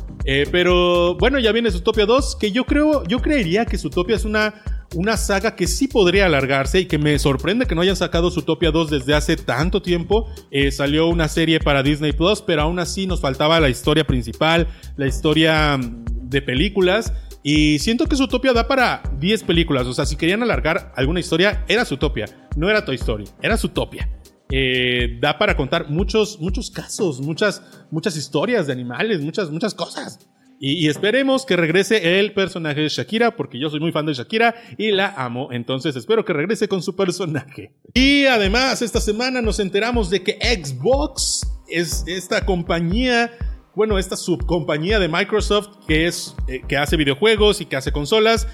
pero 0.50 1.14
bueno, 1.16 1.38
ya 1.38 1.52
viene 1.52 1.68
Utopia 1.70 2.06
2, 2.06 2.36
que 2.36 2.52
yo 2.52 2.64
creo, 2.64 3.04
yo 3.04 3.20
creería 3.20 3.64
que 3.64 3.76
Utopia 3.76 4.16
es 4.16 4.24
una 4.24 4.79
una 4.94 5.16
saga 5.16 5.54
que 5.54 5.66
sí 5.66 5.88
podría 5.88 6.26
alargarse 6.26 6.80
y 6.80 6.86
que 6.86 6.98
me 6.98 7.18
sorprende 7.18 7.66
que 7.66 7.74
no 7.74 7.82
hayan 7.82 7.96
sacado 7.96 8.30
Zootopia 8.30 8.70
2 8.70 8.90
desde 8.90 9.14
hace 9.14 9.36
tanto 9.36 9.82
tiempo. 9.82 10.28
Eh, 10.50 10.72
salió 10.72 11.06
una 11.08 11.28
serie 11.28 11.60
para 11.60 11.82
Disney 11.82 12.12
Plus, 12.12 12.42
pero 12.42 12.62
aún 12.62 12.78
así 12.78 13.06
nos 13.06 13.20
faltaba 13.20 13.60
la 13.60 13.68
historia 13.68 14.06
principal, 14.06 14.68
la 14.96 15.06
historia 15.06 15.76
mm, 15.76 16.04
de 16.28 16.42
películas. 16.42 17.12
Y 17.42 17.78
siento 17.78 18.06
que 18.06 18.16
Zootopia 18.16 18.52
da 18.52 18.68
para 18.68 19.02
10 19.18 19.44
películas. 19.44 19.86
O 19.86 19.94
sea, 19.94 20.06
si 20.06 20.16
querían 20.16 20.42
alargar 20.42 20.92
alguna 20.96 21.20
historia, 21.20 21.64
era 21.68 21.84
Zootopia. 21.84 22.26
No 22.56 22.68
era 22.68 22.84
Toy 22.84 22.96
Story, 22.96 23.24
era 23.40 23.56
Zootopia. 23.56 24.10
Eh, 24.52 25.18
da 25.20 25.38
para 25.38 25.56
contar 25.56 25.88
muchos, 25.88 26.40
muchos 26.40 26.70
casos, 26.70 27.20
muchas, 27.20 27.62
muchas 27.90 28.16
historias 28.16 28.66
de 28.66 28.72
animales, 28.72 29.20
muchas, 29.20 29.50
muchas 29.50 29.74
cosas. 29.74 30.18
Y, 30.62 30.88
esperemos 30.88 31.46
que 31.46 31.56
regrese 31.56 32.20
el 32.20 32.34
personaje 32.34 32.82
de 32.82 32.88
Shakira, 32.90 33.34
porque 33.34 33.58
yo 33.58 33.70
soy 33.70 33.80
muy 33.80 33.92
fan 33.92 34.04
de 34.04 34.12
Shakira 34.12 34.54
y 34.76 34.90
la 34.90 35.08
amo. 35.16 35.48
Entonces 35.52 35.96
espero 35.96 36.26
que 36.26 36.34
regrese 36.34 36.68
con 36.68 36.82
su 36.82 36.94
personaje. 36.94 37.72
Y 37.94 38.26
además, 38.26 38.82
esta 38.82 39.00
semana 39.00 39.40
nos 39.40 39.58
enteramos 39.58 40.10
de 40.10 40.22
que 40.22 40.32
Xbox 40.32 41.50
es 41.66 42.04
esta 42.06 42.44
compañía 42.44 43.30
bueno, 43.74 43.98
esta 43.98 44.16
subcompañía 44.16 44.98
de 44.98 45.08
Microsoft 45.08 45.86
que 45.86 46.06
es 46.06 46.34
eh, 46.48 46.60
que 46.68 46.76
hace 46.76 46.96
videojuegos 46.96 47.60
y 47.60 47.66
que 47.66 47.76
hace 47.76 47.92
consolas 47.92 48.46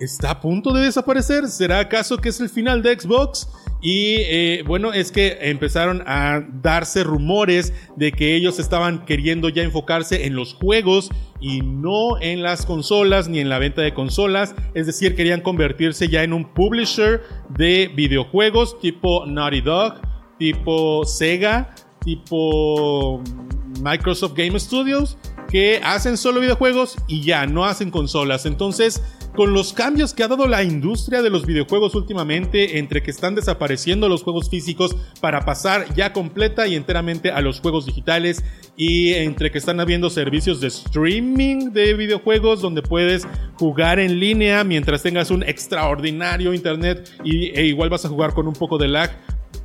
está 0.00 0.30
a 0.30 0.40
punto 0.40 0.72
de 0.72 0.84
desaparecer. 0.84 1.48
¿Será 1.48 1.80
acaso 1.80 2.18
que 2.18 2.30
es 2.30 2.40
el 2.40 2.48
final 2.48 2.82
de 2.82 2.98
Xbox? 2.98 3.48
Y 3.84 4.16
eh, 4.16 4.64
bueno, 4.66 4.94
es 4.94 5.12
que 5.12 5.36
empezaron 5.42 6.02
a 6.06 6.42
darse 6.62 7.04
rumores 7.04 7.74
de 7.96 8.12
que 8.12 8.34
ellos 8.34 8.58
estaban 8.58 9.04
queriendo 9.04 9.50
ya 9.50 9.62
enfocarse 9.62 10.24
en 10.24 10.34
los 10.34 10.54
juegos 10.54 11.10
y 11.38 11.60
no 11.60 12.18
en 12.22 12.42
las 12.42 12.64
consolas 12.64 13.28
ni 13.28 13.40
en 13.40 13.50
la 13.50 13.58
venta 13.58 13.82
de 13.82 13.92
consolas. 13.92 14.54
Es 14.72 14.86
decir, 14.86 15.14
querían 15.14 15.42
convertirse 15.42 16.08
ya 16.08 16.22
en 16.22 16.32
un 16.32 16.54
publisher 16.54 17.20
de 17.50 17.92
videojuegos 17.94 18.80
tipo 18.80 19.26
Naughty 19.26 19.60
Dog, 19.60 20.00
tipo 20.38 21.04
Sega, 21.04 21.74
tipo 22.02 23.22
Microsoft 23.82 24.32
Game 24.34 24.58
Studios, 24.58 25.18
que 25.50 25.82
hacen 25.84 26.16
solo 26.16 26.40
videojuegos 26.40 26.96
y 27.06 27.20
ya 27.20 27.46
no 27.46 27.66
hacen 27.66 27.90
consolas. 27.90 28.46
Entonces, 28.46 29.02
con 29.34 29.52
los 29.52 29.72
cambios 29.72 30.14
que 30.14 30.22
ha 30.22 30.28
dado 30.28 30.46
la 30.46 30.62
industria 30.62 31.20
de 31.20 31.30
los 31.30 31.44
videojuegos 31.44 31.94
últimamente, 31.94 32.78
entre 32.78 33.02
que 33.02 33.10
están 33.10 33.34
desapareciendo 33.34 34.08
los 34.08 34.22
juegos 34.22 34.48
físicos 34.48 34.96
para 35.20 35.44
pasar 35.44 35.92
ya 35.94 36.12
completa 36.12 36.66
y 36.68 36.76
enteramente 36.76 37.30
a 37.30 37.40
los 37.40 37.60
juegos 37.60 37.86
digitales, 37.86 38.44
y 38.76 39.12
entre 39.12 39.50
que 39.50 39.58
están 39.58 39.80
habiendo 39.80 40.08
servicios 40.08 40.60
de 40.60 40.68
streaming 40.68 41.72
de 41.72 41.94
videojuegos 41.94 42.60
donde 42.60 42.82
puedes 42.82 43.26
jugar 43.54 43.98
en 43.98 44.20
línea 44.20 44.64
mientras 44.64 45.02
tengas 45.02 45.30
un 45.30 45.42
extraordinario 45.42 46.54
internet 46.54 47.10
y, 47.24 47.50
e 47.58 47.66
igual 47.66 47.90
vas 47.90 48.04
a 48.04 48.08
jugar 48.08 48.34
con 48.34 48.46
un 48.46 48.54
poco 48.54 48.78
de 48.78 48.88
lag, 48.88 49.10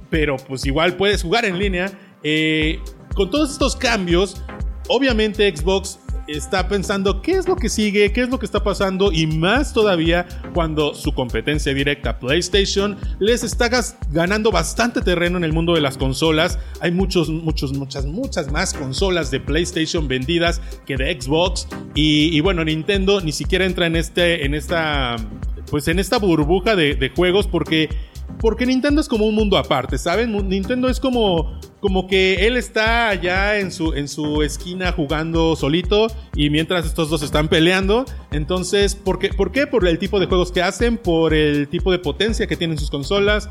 pero 0.10 0.38
pues 0.38 0.66
igual 0.66 0.96
puedes 0.98 1.22
jugar 1.24 1.46
en 1.46 1.60
línea. 1.60 1.92
Eh, 2.24 2.80
con 3.16 3.30
todos 3.30 3.52
estos 3.52 3.76
cambios, 3.76 4.42
obviamente 4.88 5.56
Xbox 5.56 6.00
está 6.30 6.68
pensando 6.68 7.22
qué 7.22 7.34
es 7.34 7.48
lo 7.48 7.56
que 7.56 7.70
sigue, 7.70 8.12
qué 8.12 8.22
es 8.22 8.30
lo 8.30 8.40
que 8.40 8.46
está 8.46 8.64
pasando 8.64 9.12
y 9.12 9.28
más 9.28 9.74
todavía 9.74 10.28
cuando 10.54 10.94
su 10.94 11.14
competencia 11.14 11.74
directa 11.74 12.20
PlayStation 12.20 12.98
les 13.20 13.44
está 13.44 13.70
ganando 14.12 14.52
bastante 14.52 15.02
terreno 15.02 15.38
en 15.38 15.44
el 15.44 15.54
mundo 15.54 15.74
de 15.74 15.82
las 15.82 15.98
consolas. 15.98 16.60
Hay 16.82 16.92
muchos, 16.92 17.30
muchos, 17.30 17.74
muchas, 17.74 18.06
muchas 18.06 18.52
más 18.52 18.74
consolas 18.74 19.32
de 19.32 19.40
PlayStation 19.40 20.08
vendidas 20.08 20.62
que 20.86 20.98
de 20.98 21.20
Xbox 21.20 21.68
y, 21.96 22.40
bueno, 22.42 22.64
Nintendo 22.64 23.22
ni 23.22 23.32
siquiera 23.32 23.66
entra 23.66 23.88
en 23.88 23.96
este, 23.96 24.46
en 24.46 24.54
esta, 24.54 25.16
pues 25.70 25.88
en 25.88 26.00
esta 26.00 26.18
burbuja 26.18 26.76
de, 26.76 26.96
de 26.96 27.10
juegos 27.10 27.48
porque 27.48 27.90
porque 28.40 28.66
Nintendo 28.66 29.02
es 29.02 29.08
como 29.08 29.26
un 29.26 29.36
mundo 29.36 29.58
aparte, 29.58 29.98
¿saben? 29.98 30.32
Nintendo 30.48 30.88
es 30.88 31.00
como, 31.00 31.60
como 31.82 32.08
que 32.08 32.48
él 32.48 32.58
está 32.58 33.10
allá 33.10 33.60
en 33.60 33.72
su, 33.72 33.94
en 33.94 34.08
su 34.08 34.42
esquina 34.44 34.92
jugando 34.94 35.56
solito 35.56 36.08
y 36.34 36.50
mientras 36.50 36.86
estos 36.86 37.10
dos 37.10 37.22
están 37.22 37.50
peleando. 37.50 38.06
Entonces, 38.32 38.96
¿por 38.96 39.20
qué? 39.20 39.30
¿por 39.30 39.52
qué? 39.52 39.68
Por 39.68 39.88
el 39.88 40.00
tipo 40.00 40.20
de 40.20 40.26
juegos 40.26 40.52
que 40.52 40.62
hacen, 40.62 40.98
por 40.98 41.34
el 41.34 41.68
tipo 41.68 41.92
de 41.92 42.00
potencia 42.00 42.48
que 42.48 42.56
tienen 42.56 42.78
sus 42.78 42.90
consolas, 42.90 43.50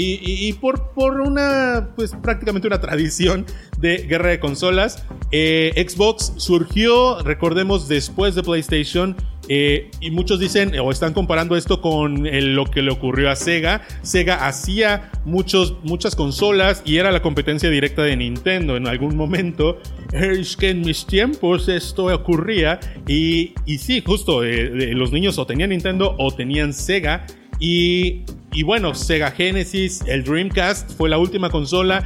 y, 0.00 0.52
por, 0.54 0.90
por, 0.92 1.20
una, 1.20 1.90
pues 1.96 2.14
prácticamente 2.22 2.68
una 2.68 2.80
tradición 2.80 3.44
de 3.78 3.98
guerra 3.98 4.30
de 4.30 4.38
consolas. 4.38 5.04
Eh, 5.32 5.72
Xbox 5.76 6.34
surgió, 6.36 7.20
recordemos, 7.22 7.88
después 7.88 8.34
de 8.34 8.42
PlayStation. 8.42 9.16
Eh, 9.50 9.90
y 10.00 10.10
muchos 10.10 10.38
dicen 10.38 10.78
o 10.78 10.90
están 10.90 11.14
comparando 11.14 11.56
esto 11.56 11.80
con 11.80 12.28
lo 12.54 12.66
que 12.66 12.82
le 12.82 12.92
ocurrió 12.92 13.30
a 13.30 13.34
Sega. 13.34 13.80
Sega 14.02 14.46
hacía 14.46 15.10
muchos, 15.24 15.76
muchas 15.84 16.14
consolas 16.14 16.82
y 16.84 16.98
era 16.98 17.10
la 17.10 17.22
competencia 17.22 17.70
directa 17.70 18.02
de 18.02 18.14
Nintendo 18.14 18.76
en 18.76 18.86
algún 18.86 19.16
momento. 19.16 19.80
Es 20.12 20.56
que 20.56 20.70
en 20.70 20.82
mis 20.82 21.06
tiempos 21.06 21.68
esto 21.68 22.14
ocurría. 22.14 22.78
Y, 23.08 23.54
y 23.64 23.78
sí, 23.78 24.02
justo, 24.04 24.44
eh, 24.44 24.92
los 24.94 25.12
niños 25.12 25.38
o 25.38 25.46
tenían 25.46 25.70
Nintendo 25.70 26.14
o 26.18 26.30
tenían 26.30 26.72
Sega. 26.72 27.26
Y, 28.52 28.62
bueno, 28.62 28.94
Sega 28.94 29.30
Genesis, 29.30 30.02
el 30.06 30.24
Dreamcast, 30.24 30.92
fue 30.96 31.08
la 31.08 31.18
última 31.18 31.50
consola 31.50 32.04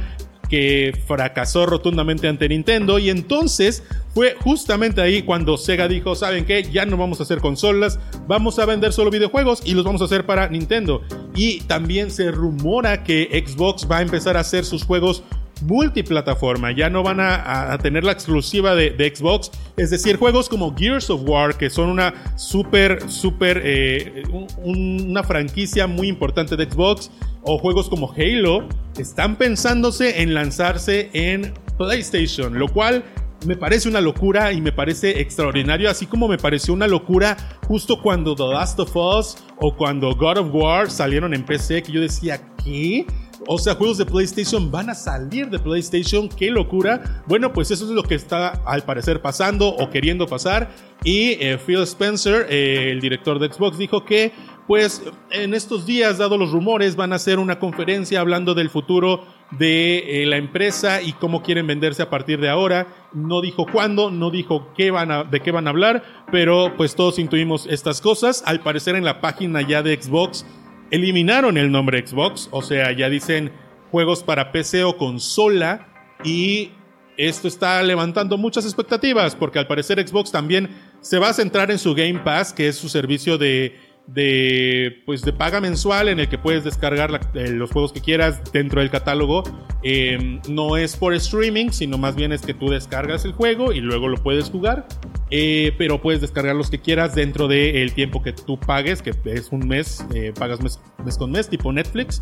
que 0.49 0.93
fracasó 1.07 1.65
rotundamente 1.65 2.27
ante 2.27 2.47
Nintendo 2.47 2.99
y 2.99 3.09
entonces 3.09 3.81
fue 4.13 4.35
justamente 4.39 5.01
ahí 5.01 5.23
cuando 5.23 5.57
Sega 5.57 5.87
dijo, 5.87 6.13
¿saben 6.13 6.45
qué? 6.45 6.61
Ya 6.71 6.85
no 6.85 6.95
vamos 6.95 7.19
a 7.19 7.23
hacer 7.23 7.39
consolas, 7.39 7.99
vamos 8.27 8.59
a 8.59 8.65
vender 8.67 8.93
solo 8.93 9.09
videojuegos 9.09 9.63
y 9.65 9.73
los 9.73 9.83
vamos 9.83 10.01
a 10.03 10.05
hacer 10.05 10.27
para 10.27 10.49
Nintendo. 10.49 11.01
Y 11.33 11.61
también 11.61 12.11
se 12.11 12.29
rumora 12.29 13.03
que 13.03 13.43
Xbox 13.43 13.87
va 13.89 13.97
a 13.97 14.01
empezar 14.03 14.37
a 14.37 14.41
hacer 14.41 14.63
sus 14.65 14.83
juegos 14.83 15.23
multiplataforma, 15.61 16.71
ya 16.71 16.89
no 16.89 17.03
van 17.03 17.19
a, 17.19 17.77
tener 17.81 18.03
la 18.03 18.11
exclusiva 18.11 18.75
de, 18.75 19.13
Xbox, 19.15 19.51
es 19.77 19.89
decir, 19.89 20.17
juegos 20.17 20.49
como 20.49 20.75
Gears 20.75 21.09
of 21.09 21.21
War, 21.25 21.57
que 21.57 21.69
son 21.69 21.89
una 21.89 22.13
super, 22.35 23.09
super, 23.09 23.61
eh, 23.63 24.23
una 24.57 25.23
franquicia 25.23 25.87
muy 25.87 26.07
importante 26.07 26.55
de 26.55 26.65
Xbox, 26.65 27.11
o 27.43 27.57
juegos 27.57 27.89
como 27.89 28.13
Halo, 28.13 28.67
están 28.97 29.35
pensándose 29.35 30.21
en 30.21 30.33
lanzarse 30.33 31.09
en 31.13 31.53
PlayStation, 31.77 32.57
lo 32.57 32.67
cual 32.67 33.03
me 33.45 33.57
parece 33.57 33.89
una 33.89 34.01
locura 34.01 34.53
y 34.53 34.61
me 34.61 34.71
parece 34.71 35.19
extraordinario, 35.19 35.89
así 35.89 36.05
como 36.05 36.27
me 36.27 36.37
pareció 36.37 36.73
una 36.73 36.87
locura 36.87 37.37
justo 37.67 38.01
cuando 38.01 38.35
The 38.35 38.47
Last 38.47 38.79
of 38.79 38.95
Us 38.95 39.37
o 39.57 39.75
cuando 39.75 40.15
God 40.15 40.37
of 40.37 40.53
War 40.53 40.89
salieron 40.89 41.33
en 41.33 41.43
PC, 41.45 41.83
que 41.83 41.91
yo 41.91 42.01
decía, 42.01 42.41
¿qué? 42.63 43.05
O 43.47 43.57
sea, 43.57 43.75
juegos 43.75 43.97
de 43.97 44.05
PlayStation 44.05 44.71
van 44.71 44.89
a 44.89 44.95
salir 44.95 45.49
de 45.49 45.59
PlayStation, 45.59 46.29
qué 46.29 46.49
locura. 46.49 47.23
Bueno, 47.27 47.51
pues 47.51 47.71
eso 47.71 47.85
es 47.85 47.91
lo 47.91 48.03
que 48.03 48.15
está 48.15 48.61
al 48.65 48.83
parecer 48.83 49.21
pasando 49.21 49.67
o 49.67 49.89
queriendo 49.89 50.27
pasar. 50.27 50.69
Y 51.03 51.31
eh, 51.43 51.57
Phil 51.57 51.81
Spencer, 51.83 52.47
eh, 52.49 52.91
el 52.91 53.01
director 53.01 53.39
de 53.39 53.51
Xbox, 53.51 53.77
dijo 53.77 54.05
que 54.05 54.31
pues 54.67 55.03
en 55.31 55.53
estos 55.53 55.85
días, 55.85 56.17
dado 56.17 56.37
los 56.37 56.51
rumores, 56.51 56.95
van 56.95 57.11
a 57.11 57.17
hacer 57.17 57.37
una 57.37 57.59
conferencia 57.59 58.21
hablando 58.21 58.53
del 58.53 58.69
futuro 58.69 59.25
de 59.51 60.23
eh, 60.23 60.25
la 60.25 60.37
empresa 60.37 61.01
y 61.01 61.11
cómo 61.11 61.43
quieren 61.43 61.67
venderse 61.67 62.01
a 62.01 62.09
partir 62.09 62.39
de 62.39 62.49
ahora. 62.49 62.87
No 63.11 63.41
dijo 63.41 63.65
cuándo, 63.69 64.09
no 64.09 64.31
dijo 64.31 64.69
de 64.77 65.41
qué 65.41 65.51
van 65.51 65.67
a 65.67 65.69
hablar, 65.69 66.03
pero 66.31 66.73
pues 66.77 66.95
todos 66.95 67.19
intuimos 67.19 67.67
estas 67.67 67.99
cosas. 67.99 68.41
Al 68.45 68.61
parecer 68.61 68.95
en 68.95 69.03
la 69.03 69.19
página 69.19 69.61
ya 69.61 69.83
de 69.83 70.01
Xbox 70.01 70.45
eliminaron 70.93 71.57
el 71.57 71.71
nombre 71.71 72.05
Xbox, 72.05 72.49
o 72.51 72.61
sea, 72.61 72.91
ya 72.91 73.09
dicen 73.09 73.51
juegos 73.89 74.21
para 74.21 74.51
PC 74.51 74.83
o 74.83 74.95
consola 74.95 75.87
y 76.23 76.69
esto 77.17 77.47
está 77.47 77.81
levantando 77.81 78.37
muchas 78.37 78.63
expectativas 78.65 79.35
porque 79.35 79.57
al 79.57 79.65
parecer 79.65 80.07
Xbox 80.07 80.31
también 80.31 80.69
se 81.01 81.17
va 81.17 81.29
a 81.29 81.33
centrar 81.33 81.71
en 81.71 81.79
su 81.79 81.95
Game 81.95 82.19
Pass, 82.19 82.53
que 82.53 82.67
es 82.67 82.75
su 82.75 82.89
servicio 82.89 83.39
de 83.39 83.75
de 84.07 85.01
pues 85.05 85.21
de 85.21 85.33
paga 85.33 85.61
mensual 85.61 86.09
en 86.09 86.19
el 86.19 86.27
que 86.27 86.37
puedes 86.37 86.63
descargar 86.63 87.21
eh, 87.33 87.49
los 87.49 87.71
juegos 87.71 87.93
que 87.93 88.01
quieras 88.01 88.41
dentro 88.51 88.81
del 88.81 88.89
catálogo. 88.89 89.43
Em, 89.81 90.41
no 90.47 90.77
es 90.77 90.95
por 90.95 91.13
streaming 91.13 91.69
sino 91.71 91.97
más 91.97 92.15
bien 92.15 92.31
es 92.31 92.41
que 92.41 92.53
tú 92.53 92.69
descargas 92.69 93.25
el 93.25 93.33
juego 93.33 93.73
y 93.73 93.81
luego 93.81 94.07
lo 94.07 94.17
puedes 94.17 94.49
jugar. 94.49 94.87
Eh, 95.29 95.73
pero 95.77 96.01
puedes 96.01 96.21
descargar 96.21 96.55
los 96.55 96.69
que 96.69 96.79
quieras 96.79 97.15
dentro 97.15 97.47
del 97.47 97.93
tiempo 97.93 98.21
que 98.21 98.33
tú 98.33 98.59
pagues 98.59 99.01
que 99.01 99.15
es 99.25 99.51
un 99.51 99.67
mes 99.67 100.05
eh, 100.13 100.31
pagas 100.37 100.61
mes, 100.61 100.79
mes, 101.03 101.17
con 101.17 101.31
mes 101.31 101.49
tipo 101.49 101.71
Netflix. 101.71 102.21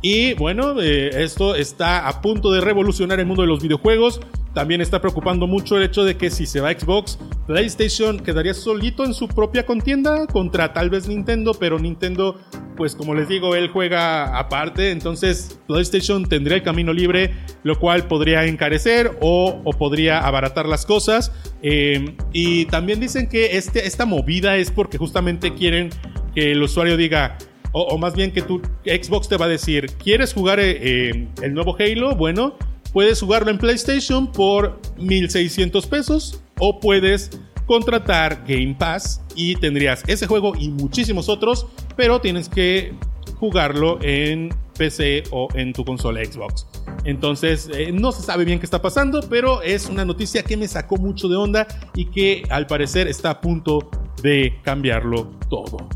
Y 0.00 0.34
bueno 0.34 0.80
esto 0.80 1.54
está 1.54 2.08
a 2.08 2.20
punto 2.20 2.52
de 2.52 2.60
revolucionar 2.60 3.18
el 3.20 3.26
mundo 3.26 3.42
de 3.42 3.48
los 3.48 3.62
videojuegos 3.62 4.20
también 4.54 4.80
está 4.80 5.00
preocupando 5.00 5.46
mucho 5.46 5.76
el 5.76 5.84
hecho 5.84 6.04
de 6.04 6.16
que 6.16 6.30
si 6.30 6.46
se 6.46 6.60
va 6.60 6.72
Xbox, 6.72 7.18
PlayStation 7.46 8.18
quedaría 8.20 8.54
solito 8.54 9.04
en 9.04 9.14
su 9.14 9.28
propia 9.28 9.64
contienda 9.64 10.26
contra 10.26 10.72
tal 10.72 10.90
vez 10.90 11.08
Nintendo, 11.08 11.54
pero 11.54 11.78
Nintendo, 11.78 12.38
pues 12.76 12.94
como 12.94 13.14
les 13.14 13.28
digo, 13.28 13.56
él 13.56 13.68
juega 13.68 14.38
aparte, 14.38 14.90
entonces 14.90 15.58
PlayStation 15.66 16.26
tendría 16.26 16.58
el 16.58 16.62
camino 16.62 16.92
libre, 16.92 17.34
lo 17.62 17.78
cual 17.78 18.06
podría 18.06 18.44
encarecer 18.44 19.16
o, 19.20 19.62
podría 19.78 20.20
abaratar 20.20 20.66
las 20.66 20.84
cosas. 20.84 21.32
Eh, 21.62 22.14
y 22.32 22.66
también 22.66 23.00
dicen 23.00 23.28
que 23.28 23.56
este, 23.56 23.86
esta 23.86 24.04
movida 24.04 24.56
es 24.56 24.70
porque 24.70 24.98
justamente 24.98 25.54
quieren 25.54 25.90
que 26.34 26.52
el 26.52 26.62
usuario 26.62 26.96
diga, 26.96 27.38
o, 27.72 27.96
más 27.96 28.14
bien 28.14 28.32
que 28.32 28.42
tu 28.42 28.60
Xbox 28.84 29.28
te 29.28 29.36
va 29.38 29.46
a 29.46 29.48
decir, 29.48 29.86
¿quieres 30.02 30.34
jugar 30.34 30.60
eh, 30.60 30.76
eh, 30.80 31.28
el 31.42 31.54
nuevo 31.54 31.74
Halo? 31.78 32.14
Bueno, 32.14 32.56
Puedes 32.92 33.20
jugarlo 33.20 33.50
en 33.50 33.58
PlayStation 33.58 34.30
por 34.30 34.78
1600 34.98 35.86
pesos 35.86 36.42
o 36.58 36.78
puedes 36.78 37.30
contratar 37.66 38.44
Game 38.46 38.76
Pass 38.78 39.22
y 39.34 39.56
tendrías 39.56 40.02
ese 40.06 40.26
juego 40.26 40.54
y 40.58 40.68
muchísimos 40.68 41.28
otros, 41.28 41.66
pero 41.96 42.20
tienes 42.20 42.48
que 42.48 42.92
jugarlo 43.38 43.98
en 44.02 44.54
PC 44.76 45.24
o 45.30 45.48
en 45.54 45.72
tu 45.72 45.84
consola 45.84 46.24
Xbox. 46.24 46.66
Entonces, 47.04 47.68
eh, 47.72 47.90
no 47.92 48.12
se 48.12 48.22
sabe 48.22 48.44
bien 48.44 48.58
qué 48.58 48.66
está 48.66 48.82
pasando, 48.82 49.20
pero 49.28 49.62
es 49.62 49.86
una 49.86 50.04
noticia 50.04 50.42
que 50.42 50.56
me 50.56 50.68
sacó 50.68 50.96
mucho 50.96 51.28
de 51.28 51.36
onda 51.36 51.66
y 51.94 52.06
que 52.06 52.44
al 52.50 52.66
parecer 52.66 53.08
está 53.08 53.30
a 53.30 53.40
punto 53.40 53.90
de 54.22 54.58
cambiarlo 54.62 55.30
todo. 55.48 55.88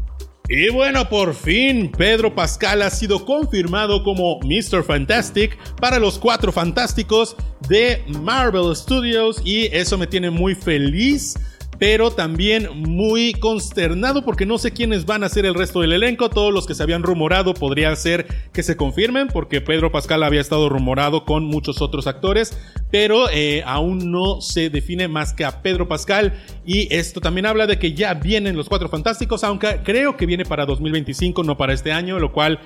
Y 0.49 0.71
bueno, 0.71 1.09
por 1.09 1.35
fin 1.35 1.91
Pedro 1.91 2.33
Pascal 2.33 2.83
ha 2.83 2.91
sido 2.91 3.25
confirmado 3.25 4.05
como 4.05 4.39
Mr. 4.41 4.85
Fantastic 4.85 5.59
para 5.81 5.99
los 5.99 6.21
Cuatro 6.21 6.53
Fantásticos 6.53 7.35
de 7.69 8.05
Marvel 8.23 8.77
Studios 8.77 9.43
y 9.45 9.67
eso 9.75 9.99
me 9.99 10.07
tiene 10.07 10.31
muy 10.31 10.55
feliz 10.55 11.35
pero 11.79 12.11
también 12.11 12.69
muy 12.75 13.33
consternado 13.35 14.25
porque 14.25 14.47
no 14.47 14.59
sé 14.59 14.73
quiénes 14.73 15.07
van 15.07 15.25
a 15.25 15.29
ser 15.29 15.47
el 15.47 15.55
resto 15.55 15.81
del 15.81 15.93
elenco. 15.93 16.31
Todos 16.31 16.53
los 16.53 16.67
que 16.67 16.75
se 16.75 16.83
habían 16.83 17.03
rumorado 17.03 17.55
podría 17.55 17.95
ser 17.97 18.27
que 18.53 18.63
se 18.63 18.77
confirmen 18.77 19.29
porque 19.29 19.61
Pedro 19.61 19.93
Pascal 19.93 20.23
había 20.23 20.41
estado 20.41 20.69
rumorado 20.69 21.25
con 21.25 21.45
muchos 21.45 21.83
otros 21.83 22.07
actores, 22.07 22.57
pero 22.91 23.29
eh, 23.31 23.63
aún 23.67 24.11
no 24.11 24.41
se 24.41 24.71
define 24.71 25.09
más 25.09 25.33
que 25.33 25.45
a 25.45 25.63
Pedro 25.63 25.89
Pascal 25.89 26.35
y 26.65 26.93
esto 26.95 27.21
también 27.21 27.47
habla 27.47 27.67
de 27.67 27.79
que 27.79 27.93
ya 27.93 28.15
vienen 28.15 28.57
los 28.57 28.69
Cuatro 28.69 28.89
Fantásticos, 28.89 29.45
aunque 29.45 29.81
creo 29.85 30.17
que 30.17 30.27
viene 30.27 30.45
para 30.45 30.67
2025, 30.67 31.43
no 31.43 31.57
para 31.57 31.73
este 31.73 31.93
año, 31.93 32.19
lo 32.19 32.33
cual 32.33 32.61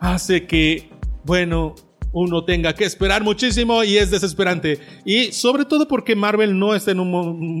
hace 0.00 0.46
que, 0.46 0.90
bueno, 1.24 1.74
uno 2.12 2.44
tenga 2.44 2.74
que 2.74 2.84
esperar 2.84 3.22
muchísimo 3.22 3.82
y 3.84 3.96
es 3.96 4.10
desesperante. 4.10 4.78
Y 5.04 5.32
sobre 5.32 5.64
todo 5.64 5.88
porque 5.88 6.14
Marvel 6.14 6.58
no 6.58 6.74
está 6.74 6.90
en 6.90 7.00
un 7.00 7.10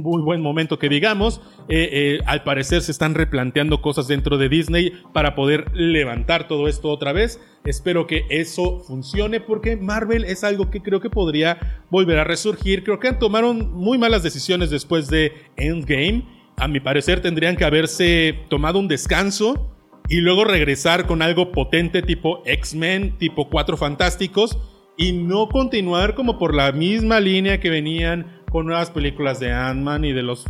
muy 0.02 0.22
buen 0.22 0.40
momento 0.40 0.78
que 0.78 0.88
digamos. 0.88 1.40
Eh, 1.68 1.88
eh, 1.92 2.18
al 2.26 2.42
parecer 2.42 2.82
se 2.82 2.92
están 2.92 3.14
replanteando 3.14 3.80
cosas 3.80 4.08
dentro 4.08 4.36
de 4.36 4.48
Disney 4.48 4.92
para 5.12 5.34
poder 5.34 5.70
levantar 5.74 6.48
todo 6.48 6.68
esto 6.68 6.90
otra 6.90 7.12
vez. 7.12 7.40
Espero 7.64 8.06
que 8.06 8.24
eso 8.28 8.80
funcione 8.80 9.40
porque 9.40 9.76
Marvel 9.76 10.24
es 10.24 10.44
algo 10.44 10.70
que 10.70 10.82
creo 10.82 11.00
que 11.00 11.10
podría 11.10 11.84
volver 11.90 12.18
a 12.18 12.24
resurgir. 12.24 12.84
Creo 12.84 12.98
que 12.98 13.12
tomaron 13.12 13.72
muy 13.72 13.98
malas 13.98 14.22
decisiones 14.22 14.70
después 14.70 15.08
de 15.08 15.32
Endgame. 15.56 16.24
A 16.56 16.68
mi 16.68 16.80
parecer 16.80 17.20
tendrían 17.20 17.56
que 17.56 17.64
haberse 17.64 18.38
tomado 18.48 18.78
un 18.78 18.88
descanso 18.88 19.70
y 20.08 20.20
luego 20.20 20.44
regresar 20.44 21.06
con 21.06 21.22
algo 21.22 21.52
potente 21.52 22.02
tipo 22.02 22.42
X-Men, 22.44 23.18
tipo 23.18 23.48
Cuatro 23.48 23.76
Fantásticos 23.76 24.58
y 24.96 25.12
no 25.12 25.48
continuar 25.48 26.14
como 26.14 26.38
por 26.38 26.54
la 26.54 26.72
misma 26.72 27.20
línea 27.20 27.60
que 27.60 27.70
venían 27.70 28.42
con 28.50 28.66
nuevas 28.66 28.90
películas 28.90 29.40
de 29.40 29.52
Ant-Man 29.52 30.04
y 30.04 30.12
de 30.12 30.22
los 30.22 30.44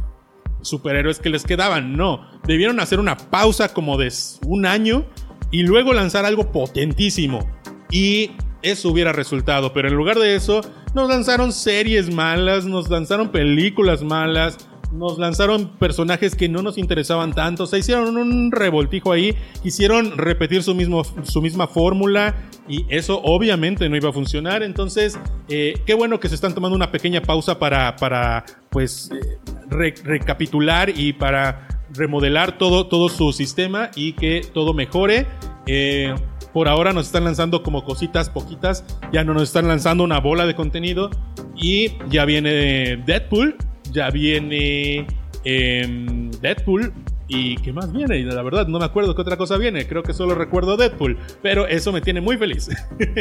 superhéroes 0.62 1.18
que 1.18 1.30
les 1.30 1.44
quedaban. 1.44 1.96
No, 1.96 2.28
debieron 2.46 2.80
hacer 2.80 2.98
una 2.98 3.16
pausa 3.16 3.72
como 3.72 3.96
de 3.98 4.12
un 4.46 4.66
año 4.66 5.04
y 5.50 5.62
luego 5.62 5.92
lanzar 5.92 6.24
algo 6.24 6.50
potentísimo. 6.50 7.48
Y 7.90 8.30
eso 8.62 8.90
hubiera 8.90 9.12
resultado, 9.12 9.72
pero 9.72 9.88
en 9.88 9.94
lugar 9.94 10.18
de 10.18 10.34
eso 10.34 10.60
nos 10.94 11.08
lanzaron 11.08 11.52
series 11.52 12.12
malas, 12.12 12.64
nos 12.64 12.88
lanzaron 12.90 13.30
películas 13.30 14.02
malas, 14.02 14.58
nos 14.92 15.18
lanzaron 15.18 15.68
personajes 15.78 16.34
que 16.34 16.48
no 16.48 16.62
nos 16.62 16.78
interesaban 16.78 17.32
tanto, 17.32 17.64
o 17.64 17.66
sea, 17.66 17.78
hicieron 17.78 18.16
un 18.16 18.52
revoltijo 18.52 19.12
ahí, 19.12 19.34
quisieron 19.62 20.16
repetir 20.18 20.62
su, 20.62 20.74
mismo, 20.74 21.02
su 21.22 21.40
misma 21.40 21.66
fórmula 21.66 22.34
y 22.68 22.86
eso 22.88 23.20
obviamente 23.22 23.88
no 23.88 23.96
iba 23.96 24.10
a 24.10 24.12
funcionar, 24.12 24.62
entonces 24.62 25.18
eh, 25.48 25.74
qué 25.86 25.94
bueno 25.94 26.20
que 26.20 26.28
se 26.28 26.34
están 26.34 26.54
tomando 26.54 26.76
una 26.76 26.90
pequeña 26.90 27.22
pausa 27.22 27.58
para, 27.58 27.96
para 27.96 28.44
pues, 28.70 29.10
eh, 29.12 29.94
recapitular 30.02 30.90
y 30.90 31.12
para 31.12 31.68
remodelar 31.94 32.58
todo, 32.58 32.86
todo 32.86 33.08
su 33.08 33.32
sistema 33.32 33.90
y 33.94 34.12
que 34.12 34.42
todo 34.52 34.74
mejore. 34.74 35.26
Eh, 35.66 36.14
por 36.52 36.68
ahora 36.68 36.92
nos 36.92 37.06
están 37.06 37.24
lanzando 37.24 37.62
como 37.62 37.84
cositas 37.84 38.28
poquitas, 38.28 38.84
ya 39.10 39.24
no 39.24 39.32
nos 39.32 39.44
están 39.44 39.68
lanzando 39.68 40.04
una 40.04 40.20
bola 40.20 40.44
de 40.44 40.54
contenido 40.54 41.10
y 41.56 41.92
ya 42.10 42.26
viene 42.26 43.02
Deadpool, 43.06 43.56
ya 43.92 44.10
viene 44.10 45.06
em, 45.44 46.30
Deadpool. 46.30 46.92
¿Y 47.28 47.56
qué 47.56 47.72
más 47.72 47.92
viene? 47.92 48.22
La 48.24 48.42
verdad 48.42 48.66
no 48.66 48.78
me 48.78 48.84
acuerdo 48.84 49.14
qué 49.14 49.22
otra 49.22 49.36
cosa 49.38 49.56
viene. 49.56 49.86
Creo 49.86 50.02
que 50.02 50.12
solo 50.12 50.34
recuerdo 50.34 50.76
Deadpool. 50.76 51.18
Pero 51.40 51.66
eso 51.66 51.92
me 51.92 52.00
tiene 52.00 52.20
muy 52.20 52.36
feliz. 52.36 52.68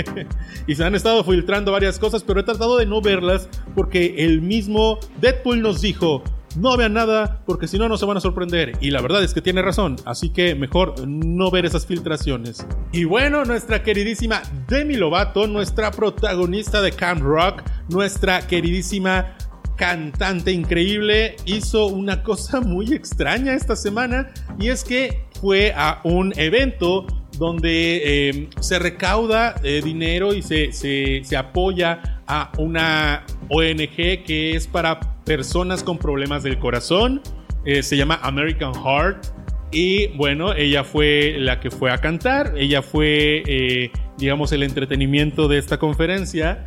y 0.67 0.75
se 0.75 0.83
han 0.83 0.95
estado 0.95 1.23
filtrando 1.23 1.71
varias 1.71 1.97
cosas, 1.97 2.23
pero 2.23 2.41
he 2.41 2.43
tratado 2.43 2.77
de 2.77 2.85
no 2.85 3.01
verlas 3.01 3.47
porque 3.75 4.15
el 4.17 4.41
mismo 4.41 4.99
Deadpool 5.21 5.61
nos 5.61 5.81
dijo, 5.81 6.23
no 6.55 6.75
vean 6.75 6.93
nada 6.93 7.41
porque 7.45 7.67
si 7.67 7.77
no 7.77 7.87
no 7.87 7.97
se 7.97 8.05
van 8.05 8.17
a 8.17 8.21
sorprender. 8.21 8.73
Y 8.81 8.91
la 8.91 9.01
verdad 9.01 9.23
es 9.23 9.33
que 9.33 9.41
tiene 9.41 9.61
razón, 9.61 9.95
así 10.05 10.29
que 10.29 10.55
mejor 10.55 11.07
no 11.07 11.51
ver 11.51 11.65
esas 11.65 11.85
filtraciones. 11.85 12.65
Y 12.91 13.05
bueno, 13.05 13.45
nuestra 13.45 13.83
queridísima 13.83 14.41
Demi 14.67 14.95
Lovato, 14.95 15.47
nuestra 15.47 15.91
protagonista 15.91 16.81
de 16.81 16.91
Camp 16.91 17.21
Rock, 17.21 17.63
nuestra 17.89 18.47
queridísima 18.47 19.35
cantante 19.81 20.51
increíble, 20.51 21.37
hizo 21.47 21.87
una 21.87 22.21
cosa 22.21 22.61
muy 22.61 22.93
extraña 22.93 23.55
esta 23.55 23.75
semana 23.75 24.31
y 24.59 24.69
es 24.69 24.83
que 24.83 25.23
fue 25.41 25.73
a 25.75 26.01
un 26.03 26.37
evento 26.37 27.07
donde 27.39 28.29
em, 28.29 28.49
se 28.59 28.77
recauda 28.77 29.55
eh, 29.63 29.81
dinero 29.83 30.35
y 30.35 30.43
se, 30.43 30.71
se, 30.71 31.35
apoya 31.35 32.21
a 32.27 32.51
una 32.59 33.25
ONG 33.49 34.23
que 34.23 34.51
es 34.55 34.67
para 34.67 34.99
personas 35.23 35.81
con 35.81 35.97
problemas 35.97 36.43
del 36.43 36.59
corazón. 36.59 37.23
Eh, 37.65 37.81
se 37.81 37.97
llama 37.97 38.19
American 38.21 38.75
Heart. 38.75 39.25
Y 39.71 40.09
bueno, 40.09 40.53
ella 40.53 40.83
fue 40.83 41.37
la 41.39 41.59
que 41.59 41.71
fue 41.71 41.89
a 41.89 41.97
cantar. 41.97 42.53
Ella 42.55 42.83
fue, 42.83 43.41
eh, 43.47 43.91
digamos, 44.19 44.51
el 44.51 44.61
entretenimiento 44.61 45.47
de 45.47 45.57
esta 45.57 45.79
conferencia. 45.79 46.63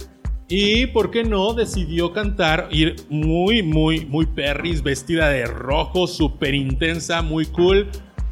Y, 0.48 0.87
¿por 0.88 1.11
qué 1.11 1.24
no? 1.24 1.54
Decidió 1.54 2.12
cantar, 2.12 2.68
ir 2.70 2.96
muy, 3.09 3.62
muy, 3.62 4.04
muy 4.04 4.26
perris, 4.26 4.83
vestida 4.83 5.30
de 5.30 5.46
rojo, 5.46 6.07
súper 6.07 6.54
intensa, 6.54 7.22
muy 7.22 7.46
cool. 7.46 7.88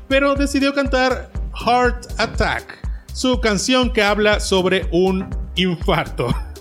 Pero 0.09 0.35
decidió 0.35 0.75
cantar 0.75 1.33
Heart 1.64 2.07
Attack, 2.18 2.87
su 3.14 3.40
canción 3.40 3.92
que 3.92 4.03
habla 4.03 4.40
sobre 4.40 4.87
un 4.92 5.29
infarto. 5.57 6.29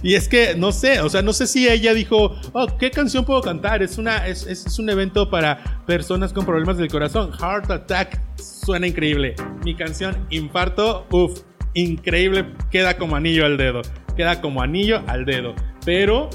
Y 0.00 0.14
es 0.14 0.28
que 0.28 0.54
no 0.54 0.70
sé, 0.70 1.00
o 1.00 1.08
sea, 1.08 1.22
no 1.22 1.32
sé 1.32 1.48
si 1.48 1.68
ella 1.68 1.92
dijo, 1.92 2.36
oh, 2.52 2.66
¿qué 2.78 2.92
canción 2.92 3.24
puedo 3.24 3.40
cantar? 3.40 3.82
Es, 3.82 3.98
una, 3.98 4.28
es, 4.28 4.46
es, 4.46 4.78
un 4.78 4.88
evento 4.88 5.28
para 5.28 5.82
personas 5.86 6.32
con 6.32 6.46
problemas 6.46 6.78
del 6.78 6.88
corazón. 6.88 7.32
Heart 7.32 7.68
Attack 7.68 8.20
suena 8.36 8.86
increíble. 8.86 9.34
Mi 9.64 9.74
canción 9.74 10.24
Infarto, 10.30 11.06
uff, 11.10 11.40
increíble, 11.74 12.46
queda 12.70 12.96
como 12.96 13.16
anillo 13.16 13.44
al 13.44 13.56
dedo. 13.56 13.82
queda 14.16 14.40
como 14.40 14.62
anillo 14.62 15.02
al 15.06 15.24
dedo. 15.24 15.54
Pero, 15.84 16.28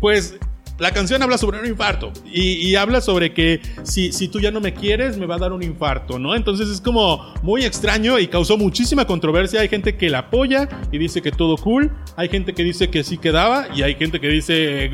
pues 0.00 0.38
la 0.78 0.92
canción 0.92 1.22
habla 1.22 1.38
sobre 1.38 1.58
un 1.58 1.66
infarto 1.66 2.12
y, 2.24 2.76
habla 2.76 3.00
sobre 3.00 3.32
que 3.32 3.60
si, 3.82 4.12
si, 4.12 4.28
tú 4.28 4.38
ya 4.38 4.52
no 4.52 4.60
me 4.60 4.74
quieres, 4.74 5.16
me 5.16 5.26
va 5.26 5.34
a 5.34 5.38
dar 5.38 5.52
un 5.52 5.62
infarto, 5.62 6.18
¿no? 6.18 6.36
Entonces 6.36 6.68
es 6.68 6.80
como 6.80 7.34
muy 7.42 7.64
extraño 7.64 8.18
y 8.18 8.28
causó 8.28 8.56
muchísima 8.56 9.04
controversia. 9.04 9.60
Hay 9.60 9.68
gente 9.68 9.96
que 9.96 10.08
la 10.08 10.18
apoya 10.18 10.68
y 10.92 10.98
dice 10.98 11.20
que 11.20 11.32
todo 11.32 11.56
cool. 11.56 11.90
Hay 12.16 12.28
gente 12.28 12.54
que 12.54 12.62
dice 12.62 12.90
que 12.90 13.02
sí 13.02 13.18
quedaba 13.18 13.66
y 13.74 13.82
hay 13.82 13.96
gente 13.96 14.20
que 14.20 14.28
dice, 14.28 14.90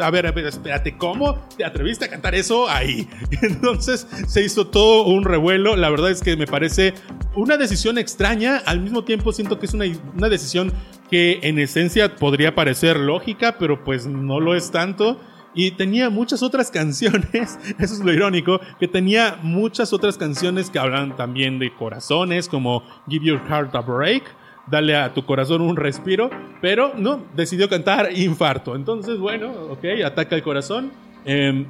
a 0.00 0.10
ver, 0.10 0.26
espérate, 0.26 0.96
¿cómo 0.96 1.44
te 1.56 1.64
atreviste 1.64 2.04
a 2.04 2.08
cantar 2.08 2.36
eso 2.36 2.68
ahí? 2.68 3.08
Entonces 3.42 4.06
se 4.28 4.44
hizo 4.44 4.68
todo 4.68 5.06
un 5.06 5.24
revuelo. 5.24 5.74
La 5.74 5.90
verdad 5.90 6.10
es 6.10 6.22
que 6.22 6.36
me 6.36 6.46
parece 6.46 6.94
una 7.34 7.56
decisión 7.56 7.98
extraña. 7.98 8.58
Al 8.64 8.80
mismo 8.80 9.02
tiempo 9.02 9.32
siento 9.32 9.58
que 9.58 9.66
es 9.66 9.74
una, 9.74 9.86
una 10.14 10.28
decisión 10.28 10.72
que 11.10 11.40
en 11.42 11.58
esencia 11.58 12.16
podría 12.16 12.54
parecer 12.54 12.98
lógica, 12.98 13.56
pero 13.58 13.84
pues 13.84 14.06
no 14.06 14.40
lo 14.40 14.54
es 14.54 14.70
tanto. 14.70 15.20
Y 15.54 15.70
tenía 15.72 16.10
muchas 16.10 16.42
otras 16.42 16.70
canciones, 16.72 17.58
eso 17.78 17.94
es 17.94 18.00
lo 18.00 18.12
irónico, 18.12 18.60
que 18.78 18.88
tenía 18.88 19.38
muchas 19.42 19.92
otras 19.92 20.18
canciones 20.18 20.70
que 20.70 20.78
hablan 20.78 21.16
también 21.16 21.58
de 21.58 21.74
corazones, 21.74 22.48
como 22.48 22.82
Give 23.08 23.26
Your 23.26 23.40
Heart 23.48 23.74
a 23.74 23.80
Break, 23.80 24.24
dale 24.66 24.96
a 24.96 25.14
tu 25.14 25.24
corazón 25.24 25.62
un 25.62 25.76
respiro, 25.76 26.30
pero 26.60 26.92
no, 26.96 27.24
decidió 27.34 27.68
cantar 27.68 28.10
Infarto. 28.12 28.76
Entonces, 28.76 29.18
bueno, 29.18 29.50
ok, 29.70 29.84
ataca 30.04 30.36
el 30.36 30.42
corazón. 30.42 30.92
Em, 31.24 31.66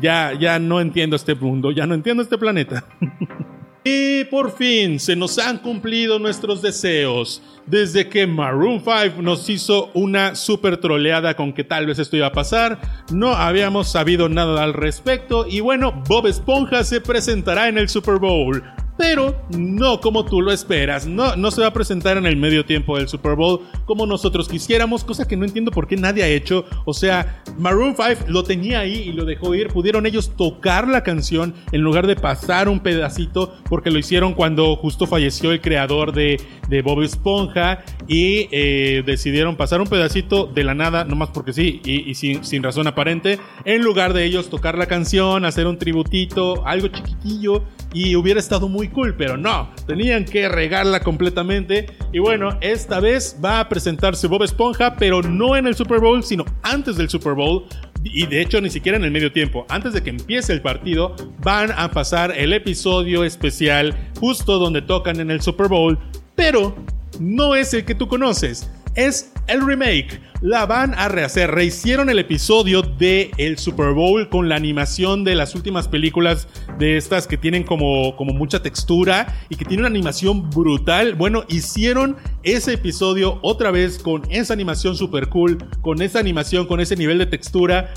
ya, 0.00 0.32
ya 0.34 0.58
no 0.58 0.80
entiendo 0.80 1.16
este 1.16 1.34
mundo, 1.34 1.70
ya 1.70 1.86
no 1.86 1.94
entiendo 1.94 2.22
este 2.22 2.38
planeta. 2.38 2.84
Y 3.82 4.24
por 4.24 4.52
fin 4.52 5.00
se 5.00 5.16
nos 5.16 5.38
han 5.38 5.58
cumplido 5.58 6.18
nuestros 6.18 6.60
deseos. 6.60 7.42
Desde 7.64 8.08
que 8.08 8.26
Maroon 8.26 8.82
5 8.84 9.22
nos 9.22 9.48
hizo 9.48 9.90
una 9.94 10.34
super 10.34 10.76
troleada 10.78 11.34
con 11.34 11.52
que 11.52 11.64
tal 11.64 11.86
vez 11.86 11.98
esto 11.98 12.16
iba 12.16 12.26
a 12.26 12.32
pasar, 12.32 12.80
no 13.12 13.32
habíamos 13.34 13.90
sabido 13.90 14.28
nada 14.28 14.62
al 14.62 14.74
respecto 14.74 15.46
y 15.46 15.60
bueno, 15.60 16.02
Bob 16.08 16.26
Esponja 16.26 16.84
se 16.84 17.00
presentará 17.00 17.68
en 17.68 17.78
el 17.78 17.88
Super 17.88 18.16
Bowl 18.16 18.62
pero 19.00 19.34
no 19.56 19.98
como 19.98 20.26
tú 20.26 20.42
lo 20.42 20.52
esperas. 20.52 21.06
No, 21.06 21.34
no 21.34 21.50
se 21.50 21.62
va 21.62 21.68
a 21.68 21.72
presentar 21.72 22.18
en 22.18 22.26
el 22.26 22.36
medio 22.36 22.66
tiempo 22.66 22.98
del 22.98 23.08
Super 23.08 23.34
Bowl 23.34 23.62
como 23.86 24.04
nosotros 24.04 24.46
quisiéramos, 24.46 25.04
cosa 25.04 25.26
que 25.26 25.38
no 25.38 25.46
entiendo 25.46 25.70
por 25.70 25.88
qué 25.88 25.96
nadie 25.96 26.22
ha 26.22 26.28
hecho. 26.28 26.66
O 26.84 26.92
sea, 26.92 27.42
Maroon 27.56 27.96
5 27.96 28.26
lo 28.28 28.44
tenía 28.44 28.80
ahí 28.80 29.08
y 29.08 29.12
lo 29.14 29.24
dejó 29.24 29.54
ir. 29.54 29.68
Pudieron 29.68 30.04
ellos 30.04 30.36
tocar 30.36 30.86
la 30.86 31.02
canción 31.02 31.54
en 31.72 31.80
lugar 31.80 32.06
de 32.06 32.14
pasar 32.14 32.68
un 32.68 32.80
pedacito, 32.80 33.54
porque 33.70 33.90
lo 33.90 33.98
hicieron 33.98 34.34
cuando 34.34 34.76
justo 34.76 35.06
falleció 35.06 35.50
el 35.50 35.62
creador 35.62 36.12
de, 36.12 36.38
de 36.68 36.82
Bob 36.82 37.00
Esponja 37.00 37.82
y 38.06 38.48
eh, 38.52 39.02
decidieron 39.06 39.56
pasar 39.56 39.80
un 39.80 39.86
pedacito 39.86 40.44
de 40.44 40.62
la 40.62 40.74
nada, 40.74 41.04
nomás 41.04 41.30
porque 41.30 41.54
sí, 41.54 41.80
y, 41.86 42.14
sin, 42.16 42.44
sin 42.44 42.62
razón 42.62 42.86
aparente, 42.86 43.38
en 43.64 43.82
lugar 43.82 44.12
de 44.12 44.26
ellos 44.26 44.50
tocar 44.50 44.76
la 44.76 44.84
canción, 44.84 45.46
hacer 45.46 45.66
un 45.66 45.78
tributito, 45.78 46.66
algo 46.66 46.88
chiquitillo, 46.88 47.64
y 47.92 48.14
hubiera 48.14 48.38
estado 48.38 48.68
muy 48.68 48.89
cool, 48.90 49.14
pero 49.16 49.36
no, 49.36 49.70
tenían 49.86 50.24
que 50.24 50.48
regarla 50.48 51.00
completamente. 51.00 51.86
Y 52.12 52.18
bueno, 52.18 52.58
esta 52.60 53.00
vez 53.00 53.36
va 53.44 53.60
a 53.60 53.68
presentarse 53.68 54.26
Bob 54.26 54.42
Esponja, 54.42 54.96
pero 54.96 55.22
no 55.22 55.56
en 55.56 55.66
el 55.66 55.74
Super 55.74 56.00
Bowl, 56.00 56.22
sino 56.22 56.44
antes 56.62 56.96
del 56.96 57.08
Super 57.08 57.34
Bowl. 57.34 57.64
Y 58.02 58.26
de 58.26 58.40
hecho 58.40 58.60
ni 58.60 58.70
siquiera 58.70 58.96
en 58.96 59.04
el 59.04 59.10
medio 59.10 59.30
tiempo, 59.32 59.66
antes 59.68 59.92
de 59.92 60.02
que 60.02 60.10
empiece 60.10 60.52
el 60.52 60.62
partido, 60.62 61.14
van 61.42 61.70
a 61.72 61.90
pasar 61.90 62.32
el 62.36 62.52
episodio 62.52 63.24
especial 63.24 63.94
justo 64.18 64.58
donde 64.58 64.82
tocan 64.82 65.20
en 65.20 65.30
el 65.30 65.42
Super 65.42 65.68
Bowl, 65.68 65.98
pero 66.34 66.74
no 67.18 67.54
es 67.54 67.74
el 67.74 67.84
que 67.84 67.94
tú 67.94 68.08
conoces 68.08 68.70
es 68.94 69.32
el 69.50 69.66
remake. 69.66 70.20
La 70.40 70.64
van 70.64 70.94
a 70.94 71.08
rehacer. 71.08 71.50
Rehicieron 71.50 72.08
el 72.08 72.18
episodio 72.18 72.82
de 72.82 73.30
el 73.36 73.58
Super 73.58 73.92
Bowl 73.92 74.28
con 74.28 74.48
la 74.48 74.56
animación 74.56 75.24
de 75.24 75.34
las 75.34 75.54
últimas 75.54 75.88
películas 75.88 76.48
de 76.78 76.96
estas 76.96 77.26
que 77.26 77.36
tienen 77.36 77.64
como, 77.64 78.16
como 78.16 78.32
mucha 78.32 78.62
textura 78.62 79.26
y 79.48 79.56
que 79.56 79.64
tienen 79.64 79.80
una 79.80 79.94
animación 79.94 80.48
brutal. 80.50 81.14
Bueno, 81.14 81.44
hicieron 81.48 82.16
ese 82.42 82.74
episodio 82.74 83.38
otra 83.42 83.70
vez 83.70 83.98
con 83.98 84.22
esa 84.30 84.54
animación 84.54 84.96
super 84.96 85.28
cool, 85.28 85.58
con 85.82 86.00
esa 86.00 86.20
animación, 86.20 86.66
con 86.66 86.80
ese 86.80 86.96
nivel 86.96 87.18
de 87.18 87.26
textura 87.26 87.92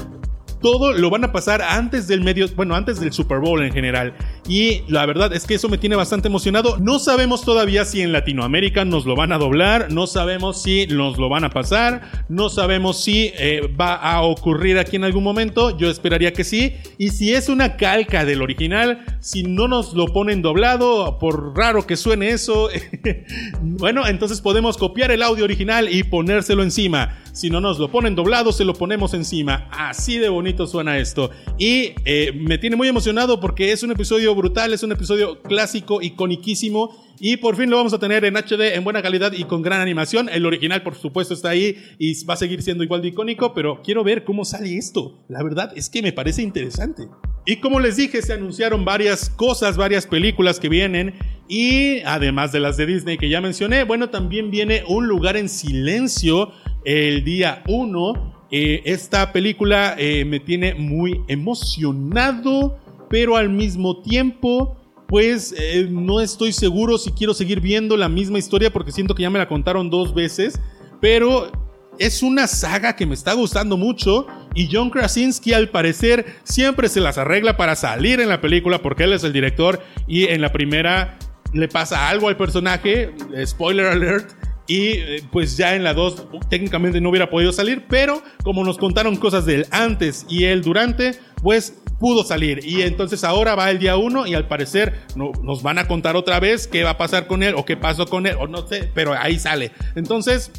todo 0.64 0.94
lo 0.94 1.10
van 1.10 1.26
a 1.26 1.32
pasar 1.34 1.62
antes 1.62 2.08
del 2.08 2.22
medio, 2.22 2.48
bueno, 2.56 2.74
antes 2.74 3.00
del 3.00 3.12
Super 3.12 3.40
Bowl 3.40 3.62
en 3.62 3.74
general. 3.74 4.16
Y 4.48 4.82
la 4.88 5.06
verdad 5.06 5.34
es 5.34 5.46
que 5.46 5.56
eso 5.56 5.70
me 5.70 5.78
tiene 5.78 5.96
bastante 5.96 6.28
emocionado. 6.28 6.78
No 6.78 7.00
sabemos 7.00 7.44
todavía 7.44 7.86
si 7.86 8.02
en 8.02 8.12
Latinoamérica 8.12 8.84
nos 8.84 9.06
lo 9.06 9.16
van 9.16 9.32
a 9.32 9.38
doblar, 9.38 9.92
no 9.92 10.06
sabemos 10.06 10.62
si 10.62 10.86
nos 10.88 11.18
lo 11.18 11.30
van 11.30 11.46
a 11.46 11.50
pasar, 11.50 12.26
no 12.28 12.50
sabemos 12.50 13.02
si 13.02 13.32
eh, 13.38 13.74
va 13.80 13.96
a 13.96 14.22
ocurrir 14.22 14.78
aquí 14.78 14.98
en 14.98 15.06
algún 15.06 15.24
momento. 15.24 15.78
Yo 15.78 15.90
esperaría 15.90 16.34
que 16.34 16.44
sí. 16.44 16.74
Y 16.98 17.10
si 17.10 17.34
es 17.34 17.48
una 17.48 17.78
calca 17.78 18.26
del 18.26 18.42
original, 18.42 19.06
si 19.20 19.44
no 19.44 19.68
nos 19.68 19.94
lo 19.94 20.08
ponen 20.08 20.42
doblado, 20.42 21.18
por 21.20 21.56
raro 21.56 21.88
que 21.88 21.96
suene 21.96 22.30
eso, 22.30 22.70
bueno, 23.62 24.06
entonces 24.08 24.42
podemos 24.42 24.78
copiar 24.78 25.12
el 25.12 25.24
audio 25.24 25.46
original 25.46 25.94
y 25.94 26.04
ponérselo 26.04 26.64
encima. 26.64 27.20
Si 27.32 27.50
no 27.50 27.62
nos 27.62 27.80
lo 27.80 27.90
ponen 27.90 28.14
doblado, 28.14 28.52
se 28.52 28.64
lo 28.64 28.74
ponemos 28.74 29.14
encima. 29.16 29.68
Así 29.72 30.20
de 30.20 30.30
bonito 30.30 30.68
suena 30.68 31.00
esto. 31.00 31.32
Y 31.58 31.94
eh, 32.06 32.32
me 32.36 32.60
tiene 32.60 32.76
muy 32.76 32.88
emocionado 32.88 33.40
porque 33.40 33.72
es 33.72 33.82
un 33.82 33.92
episodio 33.92 34.33
brutal, 34.36 34.74
es 34.74 34.84
un 34.84 34.92
episodio 34.92 35.42
clásico, 35.42 36.02
iconiquísimo. 36.02 37.04
Y 37.20 37.38
por 37.38 37.56
fin 37.56 37.70
lo 37.70 37.78
vamos 37.78 37.94
a 37.94 38.00
tener 38.00 38.26
en 38.26 38.36
HD, 38.36 38.76
en 38.76 38.84
buena 38.84 39.02
calidad 39.02 39.32
y 39.34 39.46
con 39.46 39.62
gran 39.62 39.80
animación. 39.80 40.30
El 40.30 40.46
original, 40.46 40.84
por 40.84 40.96
supuesto, 40.96 41.34
está 41.34 41.50
ahí 41.50 41.78
y 41.98 42.22
va 42.26 42.34
a 42.34 42.38
seguir 42.38 42.62
siendo 42.62 42.84
igual 42.84 43.02
de 43.02 43.10
icónico, 43.10 43.54
pero 43.54 43.82
quiero 43.84 44.04
ver 44.04 44.24
cómo 44.24 44.44
sale 44.46 44.78
esto. 44.78 45.24
La 45.30 45.42
verdad 45.44 45.72
es 45.76 45.90
que 45.90 46.02
me 46.02 46.12
parece 46.12 46.42
interesante. 46.42 47.08
Y 47.46 47.58
como 47.58 47.80
les 47.80 47.98
dije, 47.98 48.22
se 48.22 48.34
anunciaron 48.34 48.86
varias 48.86 49.30
cosas, 49.30 49.78
varias 49.78 50.08
películas 50.08 50.60
que 50.60 50.70
vienen. 50.70 51.14
Y 51.48 52.00
además 52.02 52.52
de 52.52 52.60
las 52.60 52.78
de 52.78 52.86
Disney 52.86 53.18
que 53.18 53.30
ya 53.30 53.42
mencioné, 53.42 53.84
bueno, 53.84 54.10
también 54.10 54.50
viene 54.50 54.84
Un 54.88 55.08
lugar 55.08 55.38
en 55.38 55.50
silencio 55.50 56.52
el 56.86 57.24
día 57.24 57.64
1. 57.68 58.48
Eh, 58.52 58.82
esta 58.86 59.34
película 59.34 59.96
eh, 59.98 60.26
me 60.26 60.40
tiene 60.40 60.76
muy 60.76 61.22
emocionado, 61.28 62.80
pero 63.14 63.38
al 63.38 63.48
mismo 63.48 64.02
tiempo, 64.02 64.76
pues 65.08 65.54
eh, 65.56 65.88
no 65.88 66.20
estoy 66.20 66.52
seguro 66.52 66.98
si 66.98 67.12
quiero 67.12 67.36
seguir 67.36 67.62
viendo 67.62 67.96
la 67.96 68.10
misma 68.10 68.40
historia 68.40 68.74
porque 68.74 68.92
siento 68.92 69.14
que 69.14 69.22
ya 69.22 69.30
me 69.30 69.38
la 69.38 69.48
contaron 69.48 69.92
dos 69.92 70.16
veces, 70.16 70.60
pero 71.00 71.52
es 72.00 72.24
una 72.24 72.48
saga 72.48 72.96
que 72.96 73.06
me 73.06 73.14
está 73.14 73.34
gustando 73.34 73.78
mucho 73.78 74.26
y 74.56 74.68
John 74.72 74.90
Krasinski 74.90 75.54
al 75.54 75.70
parecer 75.70 76.26
siempre 76.44 76.90
se 76.90 77.02
las 77.02 77.20
arregla 77.20 77.56
para 77.56 77.76
salir 77.76 78.20
en 78.20 78.30
la 78.30 78.42
película 78.42 78.82
porque 78.82 79.04
él 79.04 79.14
es 79.14 79.24
el 79.24 79.32
director 79.32 79.80
y 80.08 80.24
en 80.30 80.42
la 80.42 80.52
primera 80.52 81.20
le 81.54 81.68
pasa 81.68 82.10
algo 82.10 82.30
al 82.30 82.36
personaje, 82.36 83.14
spoiler 83.46 83.86
alert, 83.86 84.32
y 84.66 84.88
eh, 84.88 85.24
pues 85.32 85.58
ya 85.58 85.76
en 85.76 85.84
la 85.84 85.94
2 85.94 86.30
técnicamente 86.50 87.00
no 87.00 87.10
hubiera 87.10 87.30
podido 87.30 87.52
salir, 87.52 87.84
pero 87.88 88.24
como 88.44 88.64
nos 88.64 88.80
contaron 88.80 89.18
cosas 89.18 89.46
del 89.46 89.68
antes 89.70 90.26
y 90.30 90.46
el 90.46 90.64
durante, 90.64 91.20
pues 91.44 91.83
pudo 92.04 92.26
salir. 92.26 92.60
Y 92.66 92.82
entonces 92.82 93.24
ahora 93.24 93.56
va 93.56 93.72
el 93.72 93.80
día 93.80 93.96
1 93.96 94.28
y 94.28 94.34
al 94.34 94.46
parecer 94.46 95.06
no, 95.16 95.32
nos 95.42 95.64
van 95.64 95.78
a 95.78 95.88
contar 95.88 96.18
otra 96.18 96.38
vez 96.42 96.68
qué 96.68 96.84
va 96.84 96.90
a 96.90 96.98
pasar 96.98 97.28
con 97.28 97.44
él 97.44 97.56
o 97.56 97.64
qué 97.64 97.78
pasó 97.78 98.08
con 98.08 98.28
él 98.28 98.36
o 98.42 98.46
no 98.46 98.68
sé, 98.68 98.92
pero 98.94 99.14
ahí 99.14 99.40
sale. 99.40 99.72
Entonces, 99.96 100.52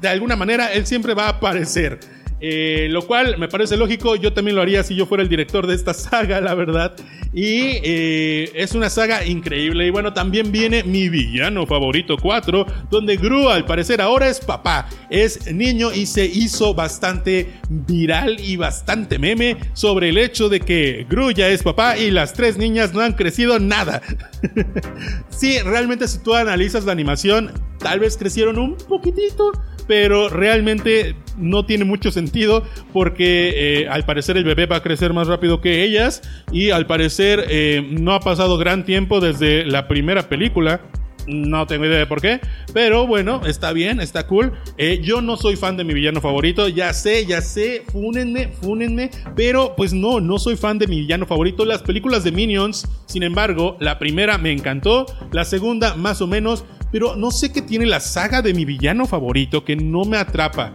de 0.00 0.06
alguna 0.06 0.36
manera, 0.36 0.72
él 0.72 0.86
siempre 0.86 1.14
va 1.14 1.24
a 1.24 1.28
aparecer. 1.30 1.98
Eh, 2.44 2.88
lo 2.90 3.02
cual 3.06 3.38
me 3.38 3.46
parece 3.46 3.76
lógico, 3.76 4.16
yo 4.16 4.32
también 4.32 4.56
lo 4.56 4.62
haría 4.62 4.82
si 4.82 4.96
yo 4.96 5.06
fuera 5.06 5.22
el 5.22 5.28
director 5.28 5.64
de 5.68 5.76
esta 5.76 5.94
saga, 5.94 6.40
la 6.40 6.54
verdad. 6.56 6.92
Y 7.32 7.78
eh, 7.84 8.50
es 8.54 8.74
una 8.74 8.90
saga 8.90 9.24
increíble. 9.24 9.86
Y 9.86 9.90
bueno, 9.90 10.12
también 10.12 10.50
viene 10.50 10.82
mi 10.82 11.08
villano 11.08 11.66
favorito 11.66 12.16
4, 12.20 12.66
donde 12.90 13.16
Gru 13.16 13.48
al 13.48 13.64
parecer 13.64 14.00
ahora 14.00 14.28
es 14.28 14.40
papá, 14.40 14.88
es 15.08 15.52
niño 15.54 15.92
y 15.92 16.06
se 16.06 16.26
hizo 16.26 16.74
bastante 16.74 17.48
viral 17.70 18.40
y 18.40 18.56
bastante 18.56 19.20
meme 19.20 19.56
sobre 19.72 20.08
el 20.08 20.18
hecho 20.18 20.48
de 20.48 20.58
que 20.58 21.06
Gru 21.08 21.30
ya 21.30 21.48
es 21.48 21.62
papá 21.62 21.96
y 21.96 22.10
las 22.10 22.32
tres 22.32 22.58
niñas 22.58 22.92
no 22.92 23.02
han 23.02 23.12
crecido 23.12 23.60
nada. 23.60 24.02
sí, 25.30 25.60
realmente 25.60 26.08
si 26.08 26.18
tú 26.18 26.34
analizas 26.34 26.84
la 26.84 26.92
animación, 26.92 27.52
tal 27.78 28.00
vez 28.00 28.16
crecieron 28.16 28.58
un 28.58 28.76
poquitito 28.76 29.52
pero 29.86 30.28
realmente 30.28 31.16
no 31.36 31.64
tiene 31.64 31.84
mucho 31.84 32.10
sentido 32.10 32.31
porque 32.92 33.82
eh, 33.82 33.88
al 33.88 34.04
parecer 34.04 34.36
el 34.36 34.44
bebé 34.44 34.66
va 34.66 34.76
a 34.76 34.82
crecer 34.82 35.12
más 35.12 35.28
rápido 35.28 35.60
que 35.60 35.84
ellas 35.84 36.22
y 36.50 36.70
al 36.70 36.86
parecer 36.86 37.44
eh, 37.48 37.86
no 37.90 38.12
ha 38.12 38.20
pasado 38.20 38.58
gran 38.58 38.84
tiempo 38.84 39.20
desde 39.20 39.64
la 39.64 39.88
primera 39.88 40.28
película. 40.28 40.80
No 41.28 41.68
tengo 41.68 41.84
idea 41.84 41.98
de 41.98 42.06
por 42.06 42.20
qué, 42.20 42.40
pero 42.74 43.06
bueno, 43.06 43.42
está 43.46 43.72
bien, 43.72 44.00
está 44.00 44.26
cool. 44.26 44.54
Eh, 44.76 45.00
yo 45.04 45.22
no 45.22 45.36
soy 45.36 45.54
fan 45.54 45.76
de 45.76 45.84
mi 45.84 45.94
villano 45.94 46.20
favorito, 46.20 46.66
ya 46.66 46.92
sé, 46.92 47.24
ya 47.26 47.40
sé, 47.40 47.84
fúnenme, 47.92 48.48
fúnenme, 48.48 49.08
pero 49.36 49.76
pues 49.76 49.92
no, 49.92 50.18
no 50.18 50.40
soy 50.40 50.56
fan 50.56 50.80
de 50.80 50.88
mi 50.88 50.98
villano 50.98 51.24
favorito. 51.24 51.64
Las 51.64 51.82
películas 51.82 52.24
de 52.24 52.32
Minions, 52.32 52.88
sin 53.06 53.22
embargo, 53.22 53.76
la 53.78 54.00
primera 54.00 54.36
me 54.36 54.50
encantó, 54.50 55.06
la 55.30 55.44
segunda 55.44 55.94
más 55.94 56.20
o 56.22 56.26
menos, 56.26 56.64
pero 56.90 57.14
no 57.14 57.30
sé 57.30 57.52
qué 57.52 57.62
tiene 57.62 57.86
la 57.86 58.00
saga 58.00 58.42
de 58.42 58.52
mi 58.52 58.64
villano 58.64 59.06
favorito 59.06 59.64
que 59.64 59.76
no 59.76 60.04
me 60.04 60.16
atrapa. 60.16 60.74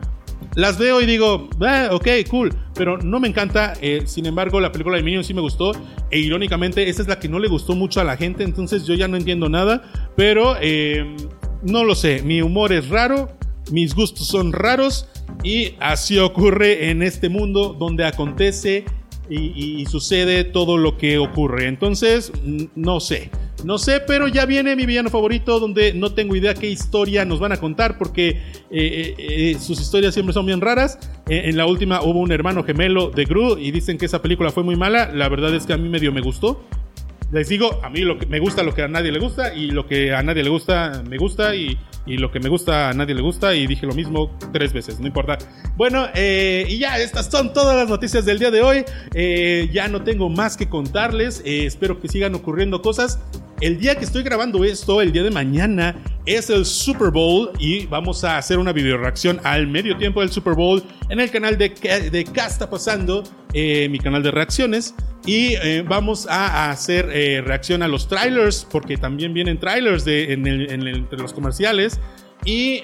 Las 0.56 0.80
veo 0.80 1.02
y 1.02 1.06
digo, 1.06 1.50
ah, 1.62 1.90
ok, 1.92 2.08
cool, 2.30 2.52
pero 2.74 2.98
no 2.98 3.20
me 3.20 3.28
encanta. 3.28 3.74
Eh, 3.82 4.04
sin 4.06 4.26
embargo, 4.26 4.60
la 4.60 4.72
película 4.72 4.98
de 4.98 5.04
Minions 5.04 5.28
sí 5.28 5.34
me 5.34 5.42
gustó. 5.42 5.72
E 6.10 6.20
irónicamente, 6.20 6.90
esa 6.90 7.02
es 7.04 7.08
la 7.08 7.20
que 7.20 7.30
no 7.30 7.38
le 7.38 7.48
gustó 7.48 7.76
mucho 7.76 8.02
a 8.02 8.04
la 8.04 8.18
gente. 8.18 8.44
Entonces 8.44 8.86
yo 8.86 8.96
ya 8.96 9.08
no 9.08 9.18
entiendo 9.18 9.50
nada. 9.50 9.84
Pero 10.16 10.56
eh, 10.60 11.16
no 11.62 11.84
lo 11.84 11.94
sé. 11.96 12.24
Mi 12.24 12.42
humor 12.42 12.74
es 12.74 12.90
raro. 12.90 13.30
Mis 13.72 13.94
gustos 13.94 14.28
son 14.28 14.52
raros. 14.52 15.08
Y 15.44 15.76
así 15.80 16.18
ocurre 16.18 16.90
en 16.90 17.04
este 17.04 17.30
mundo 17.30 17.76
donde 17.78 18.06
acontece 18.06 18.86
y, 19.30 19.86
sucede 19.88 20.44
todo 20.44 20.78
lo 20.78 20.98
que 20.98 21.18
ocurre. 21.18 21.68
Entonces, 21.68 22.32
no 22.76 23.00
sé. 23.00 23.30
No 23.64 23.80
sé, 23.80 24.02
pero 24.06 24.28
ya 24.28 24.46
viene 24.46 24.76
mi 24.76 24.86
villano 24.86 25.10
favorito 25.10 25.60
donde 25.60 25.94
no 25.94 26.14
tengo 26.14 26.36
idea 26.36 26.54
qué 26.54 26.70
historia 26.70 27.26
nos 27.26 27.40
van 27.40 27.52
a 27.52 27.58
contar 27.58 27.98
porque 27.98 28.30
eh, 28.30 28.36
eh, 28.70 29.16
eh, 29.18 29.58
sus 29.60 29.82
historias 29.82 30.14
siempre 30.14 30.34
son 30.34 30.46
bien 30.46 30.62
raras. 30.62 31.00
en 31.28 31.58
la 31.58 31.66
última 31.66 32.02
hubo 32.02 32.20
un 32.20 32.32
hermano 32.32 32.64
gemelo 32.64 33.10
de 33.10 33.26
Gru 33.26 33.58
y 33.58 33.72
dicen 33.72 33.98
que 33.98 34.06
esa 34.06 34.22
película 34.22 34.52
fue 34.52 34.64
muy 34.64 34.76
mala. 34.76 35.12
La 35.12 35.28
verdad 35.28 35.54
es 35.56 35.66
que 35.66 35.74
a 35.74 35.78
mí 35.78 35.90
medio 35.90 36.12
me 36.12 36.22
gustó. 36.22 36.64
Les 37.32 37.50
digo, 37.50 37.82
a 37.84 37.90
mí 37.90 38.02
lo 38.02 38.18
que 38.20 38.26
me 38.26 38.40
gusta 38.40 38.64
lo 38.64 38.74
que 38.74 38.84
a 38.84 38.88
nadie 38.88 39.12
le 39.12 39.20
gusta 39.20 39.54
y 39.54 39.72
lo 39.72 39.86
que 39.86 40.14
a 40.14 40.22
nadie 40.24 40.44
le 40.44 40.50
gusta 40.50 41.04
me 41.10 41.18
gusta 41.18 41.56
y, 41.56 41.78
lo 42.06 42.32
que 42.32 42.40
me 42.40 42.48
gusta 42.48 42.90
a 42.90 42.94
nadie 42.94 43.14
le 43.14 43.22
gusta 43.22 43.54
y 43.54 43.68
dije 43.68 43.86
lo 43.86 43.94
mismo 43.94 44.38
tres 44.54 44.72
veces, 44.72 44.98
no 45.02 45.08
importa. 45.08 45.38
Bueno, 45.76 46.08
y 46.16 46.78
ya, 46.78 46.98
estas 47.00 47.30
son 47.30 47.52
todas 47.52 47.76
las 47.76 47.90
noticias 47.90 48.24
del 48.24 48.40
día 48.40 48.50
de 48.50 48.62
hoy. 48.62 48.86
Ya 49.74 49.90
no 49.90 50.04
tengo 50.04 50.30
más 50.30 50.56
que 50.56 50.70
contarles, 50.70 51.42
espero 51.44 52.00
que 52.00 52.08
sigan 52.08 52.34
ocurriendo 52.34 52.82
cosas. 52.82 53.20
El 53.60 53.80
día 53.80 53.96
que 53.96 54.06
estoy 54.06 54.22
grabando 54.22 54.64
esto, 54.64 55.02
el 55.02 55.12
día 55.12 55.24
de 55.24 55.32
mañana, 55.32 55.96
es 56.28 56.52
el 56.52 56.64
Super 56.64 57.10
Bowl 57.10 57.50
y 57.58 57.88
vamos 57.88 58.24
a 58.24 58.38
hacer 58.38 58.60
una 58.60 58.72
video 58.72 59.00
reacción 59.00 59.42
al 59.44 59.66
medio 59.66 59.98
tiempo 59.98 60.20
del 60.20 60.30
Super 60.30 60.54
Bowl 60.54 60.84
en 61.10 61.20
el 61.20 61.32
canal 61.32 61.58
de, 61.58 61.70
de 61.70 62.24
¿Qué 62.24 62.40
está 62.40 62.70
pasando? 62.70 63.24
mi 63.54 63.98
canal 63.98 64.22
de 64.22 64.30
reacciones. 64.30 64.94
Y 65.26 65.56
vamos 65.88 66.28
a 66.30 66.70
hacer 66.70 67.08
reacción 67.46 67.82
a 67.82 67.88
los 67.88 68.08
trailers, 68.08 68.68
porque 68.70 68.96
también 68.96 69.34
vienen 69.34 69.60
trailers 69.60 70.06
de, 70.06 70.34
en, 70.34 70.46
entre 70.46 71.18
los 71.18 71.34
comerciales. 71.34 72.00
Y 72.46 72.80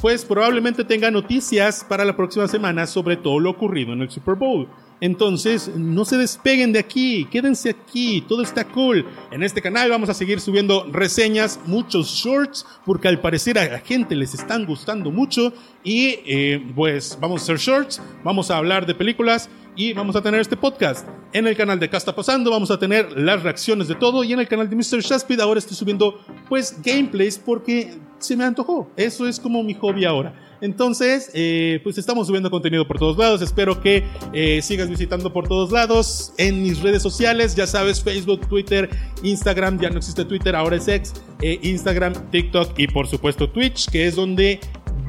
pues 0.00 0.24
probablemente 0.24 0.84
tenga 0.84 1.10
noticias 1.10 1.84
para 1.88 2.04
la 2.04 2.16
próxima 2.16 2.46
semana 2.46 2.86
sobre 2.86 3.16
todo 3.16 3.40
lo 3.40 3.50
ocurrido 3.50 3.92
en 3.92 4.02
el 4.02 4.10
Super 4.10 4.36
Bowl. 4.36 4.68
Entonces, 5.00 5.70
no 5.76 6.04
se 6.04 6.18
despeguen 6.18 6.72
de 6.72 6.78
aquí, 6.78 7.26
quédense 7.30 7.70
aquí, 7.70 8.22
todo 8.28 8.42
está 8.42 8.64
cool. 8.64 9.06
En 9.30 9.42
este 9.42 9.62
canal 9.62 9.88
vamos 9.90 10.08
a 10.08 10.14
seguir 10.14 10.40
subiendo 10.40 10.86
reseñas, 10.92 11.58
muchos 11.66 12.08
shorts, 12.08 12.66
porque 12.84 13.08
al 13.08 13.20
parecer 13.20 13.58
a 13.58 13.66
la 13.66 13.78
gente 13.78 14.14
les 14.14 14.34
están 14.34 14.66
gustando 14.66 15.10
mucho. 15.10 15.52
Y 15.82 16.18
eh, 16.26 16.62
pues 16.74 17.16
vamos 17.20 17.40
a 17.40 17.44
hacer 17.44 17.56
shorts, 17.56 18.02
vamos 18.22 18.50
a 18.50 18.58
hablar 18.58 18.84
de 18.86 18.94
películas 18.94 19.48
y 19.80 19.94
vamos 19.94 20.14
a 20.14 20.20
tener 20.20 20.38
este 20.42 20.58
podcast. 20.58 21.08
En 21.32 21.46
el 21.46 21.56
canal 21.56 21.80
de 21.80 21.88
¿Qué 21.88 21.96
está 21.96 22.14
pasando? 22.14 22.50
Vamos 22.50 22.70
a 22.70 22.78
tener 22.78 23.18
las 23.18 23.42
reacciones 23.42 23.88
de 23.88 23.94
todo 23.94 24.22
y 24.22 24.32
en 24.34 24.38
el 24.38 24.46
canal 24.46 24.68
de 24.68 24.76
Mr. 24.76 25.00
Shaspid 25.00 25.40
ahora 25.40 25.58
estoy 25.58 25.74
subiendo 25.74 26.20
pues 26.50 26.82
gameplays 26.84 27.38
porque 27.38 27.94
se 28.18 28.36
me 28.36 28.44
antojó. 28.44 28.90
Eso 28.94 29.26
es 29.26 29.40
como 29.40 29.62
mi 29.62 29.72
hobby 29.72 30.04
ahora. 30.04 30.34
Entonces, 30.60 31.30
eh, 31.32 31.80
pues 31.82 31.96
estamos 31.96 32.26
subiendo 32.26 32.50
contenido 32.50 32.86
por 32.86 32.98
todos 32.98 33.16
lados. 33.16 33.40
Espero 33.40 33.80
que 33.80 34.04
eh, 34.34 34.60
sigas 34.60 34.90
visitando 34.90 35.32
por 35.32 35.48
todos 35.48 35.72
lados. 35.72 36.34
En 36.36 36.62
mis 36.62 36.82
redes 36.82 37.02
sociales, 37.02 37.56
ya 37.56 37.66
sabes, 37.66 38.02
Facebook, 38.02 38.46
Twitter, 38.48 38.90
Instagram, 39.22 39.80
ya 39.80 39.88
no 39.88 39.96
existe 39.96 40.26
Twitter, 40.26 40.54
ahora 40.54 40.76
es 40.76 40.86
X, 40.86 41.14
eh, 41.40 41.58
Instagram, 41.62 42.12
TikTok 42.30 42.78
y 42.78 42.86
por 42.88 43.06
supuesto 43.06 43.48
Twitch, 43.48 43.88
que 43.88 44.06
es 44.06 44.16
donde 44.16 44.60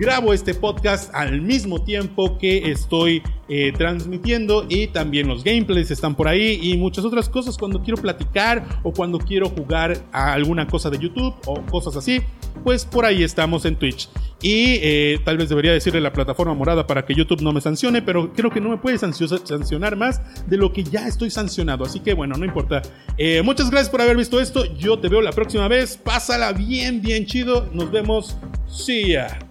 grabo 0.01 0.33
este 0.33 0.55
podcast 0.55 1.13
al 1.13 1.41
mismo 1.41 1.83
tiempo 1.83 2.39
que 2.39 2.71
estoy 2.71 3.21
eh, 3.47 3.71
transmitiendo 3.77 4.65
y 4.67 4.87
también 4.87 5.27
los 5.27 5.43
gameplays 5.43 5.91
están 5.91 6.15
por 6.15 6.27
ahí 6.27 6.59
y 6.59 6.75
muchas 6.75 7.05
otras 7.05 7.29
cosas 7.29 7.55
cuando 7.55 7.83
quiero 7.83 8.01
platicar 8.01 8.65
o 8.81 8.91
cuando 8.91 9.19
quiero 9.19 9.47
jugar 9.49 9.95
a 10.11 10.33
alguna 10.33 10.65
cosa 10.65 10.89
de 10.89 10.97
YouTube 10.97 11.35
o 11.45 11.61
cosas 11.67 11.95
así, 11.95 12.19
pues 12.63 12.83
por 12.83 13.05
ahí 13.05 13.21
estamos 13.21 13.63
en 13.65 13.75
Twitch. 13.75 14.09
Y 14.41 14.79
eh, 14.81 15.19
tal 15.23 15.37
vez 15.37 15.49
debería 15.49 15.71
decirle 15.71 16.01
la 16.01 16.11
plataforma 16.11 16.55
morada 16.55 16.87
para 16.87 17.05
que 17.05 17.13
YouTube 17.13 17.43
no 17.43 17.53
me 17.53 17.61
sancione, 17.61 18.01
pero 18.01 18.33
creo 18.33 18.49
que 18.49 18.59
no 18.59 18.69
me 18.69 18.77
puede 18.77 18.97
sancionar 18.97 19.95
más 19.97 20.19
de 20.47 20.57
lo 20.57 20.73
que 20.73 20.83
ya 20.83 21.07
estoy 21.07 21.29
sancionado. 21.29 21.85
Así 21.85 21.99
que 21.99 22.15
bueno, 22.15 22.35
no 22.37 22.45
importa. 22.45 22.81
Eh, 23.19 23.43
muchas 23.43 23.69
gracias 23.69 23.91
por 23.91 24.01
haber 24.01 24.17
visto 24.17 24.39
esto. 24.39 24.65
Yo 24.73 24.97
te 24.97 25.09
veo 25.09 25.21
la 25.21 25.31
próxima 25.31 25.67
vez. 25.67 25.95
Pásala 25.95 26.53
bien, 26.53 27.03
bien 27.03 27.27
chido. 27.27 27.69
Nos 27.71 27.91
vemos. 27.91 28.35
See 28.67 29.11
ya. 29.11 29.50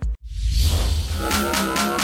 Música 1.20 1.99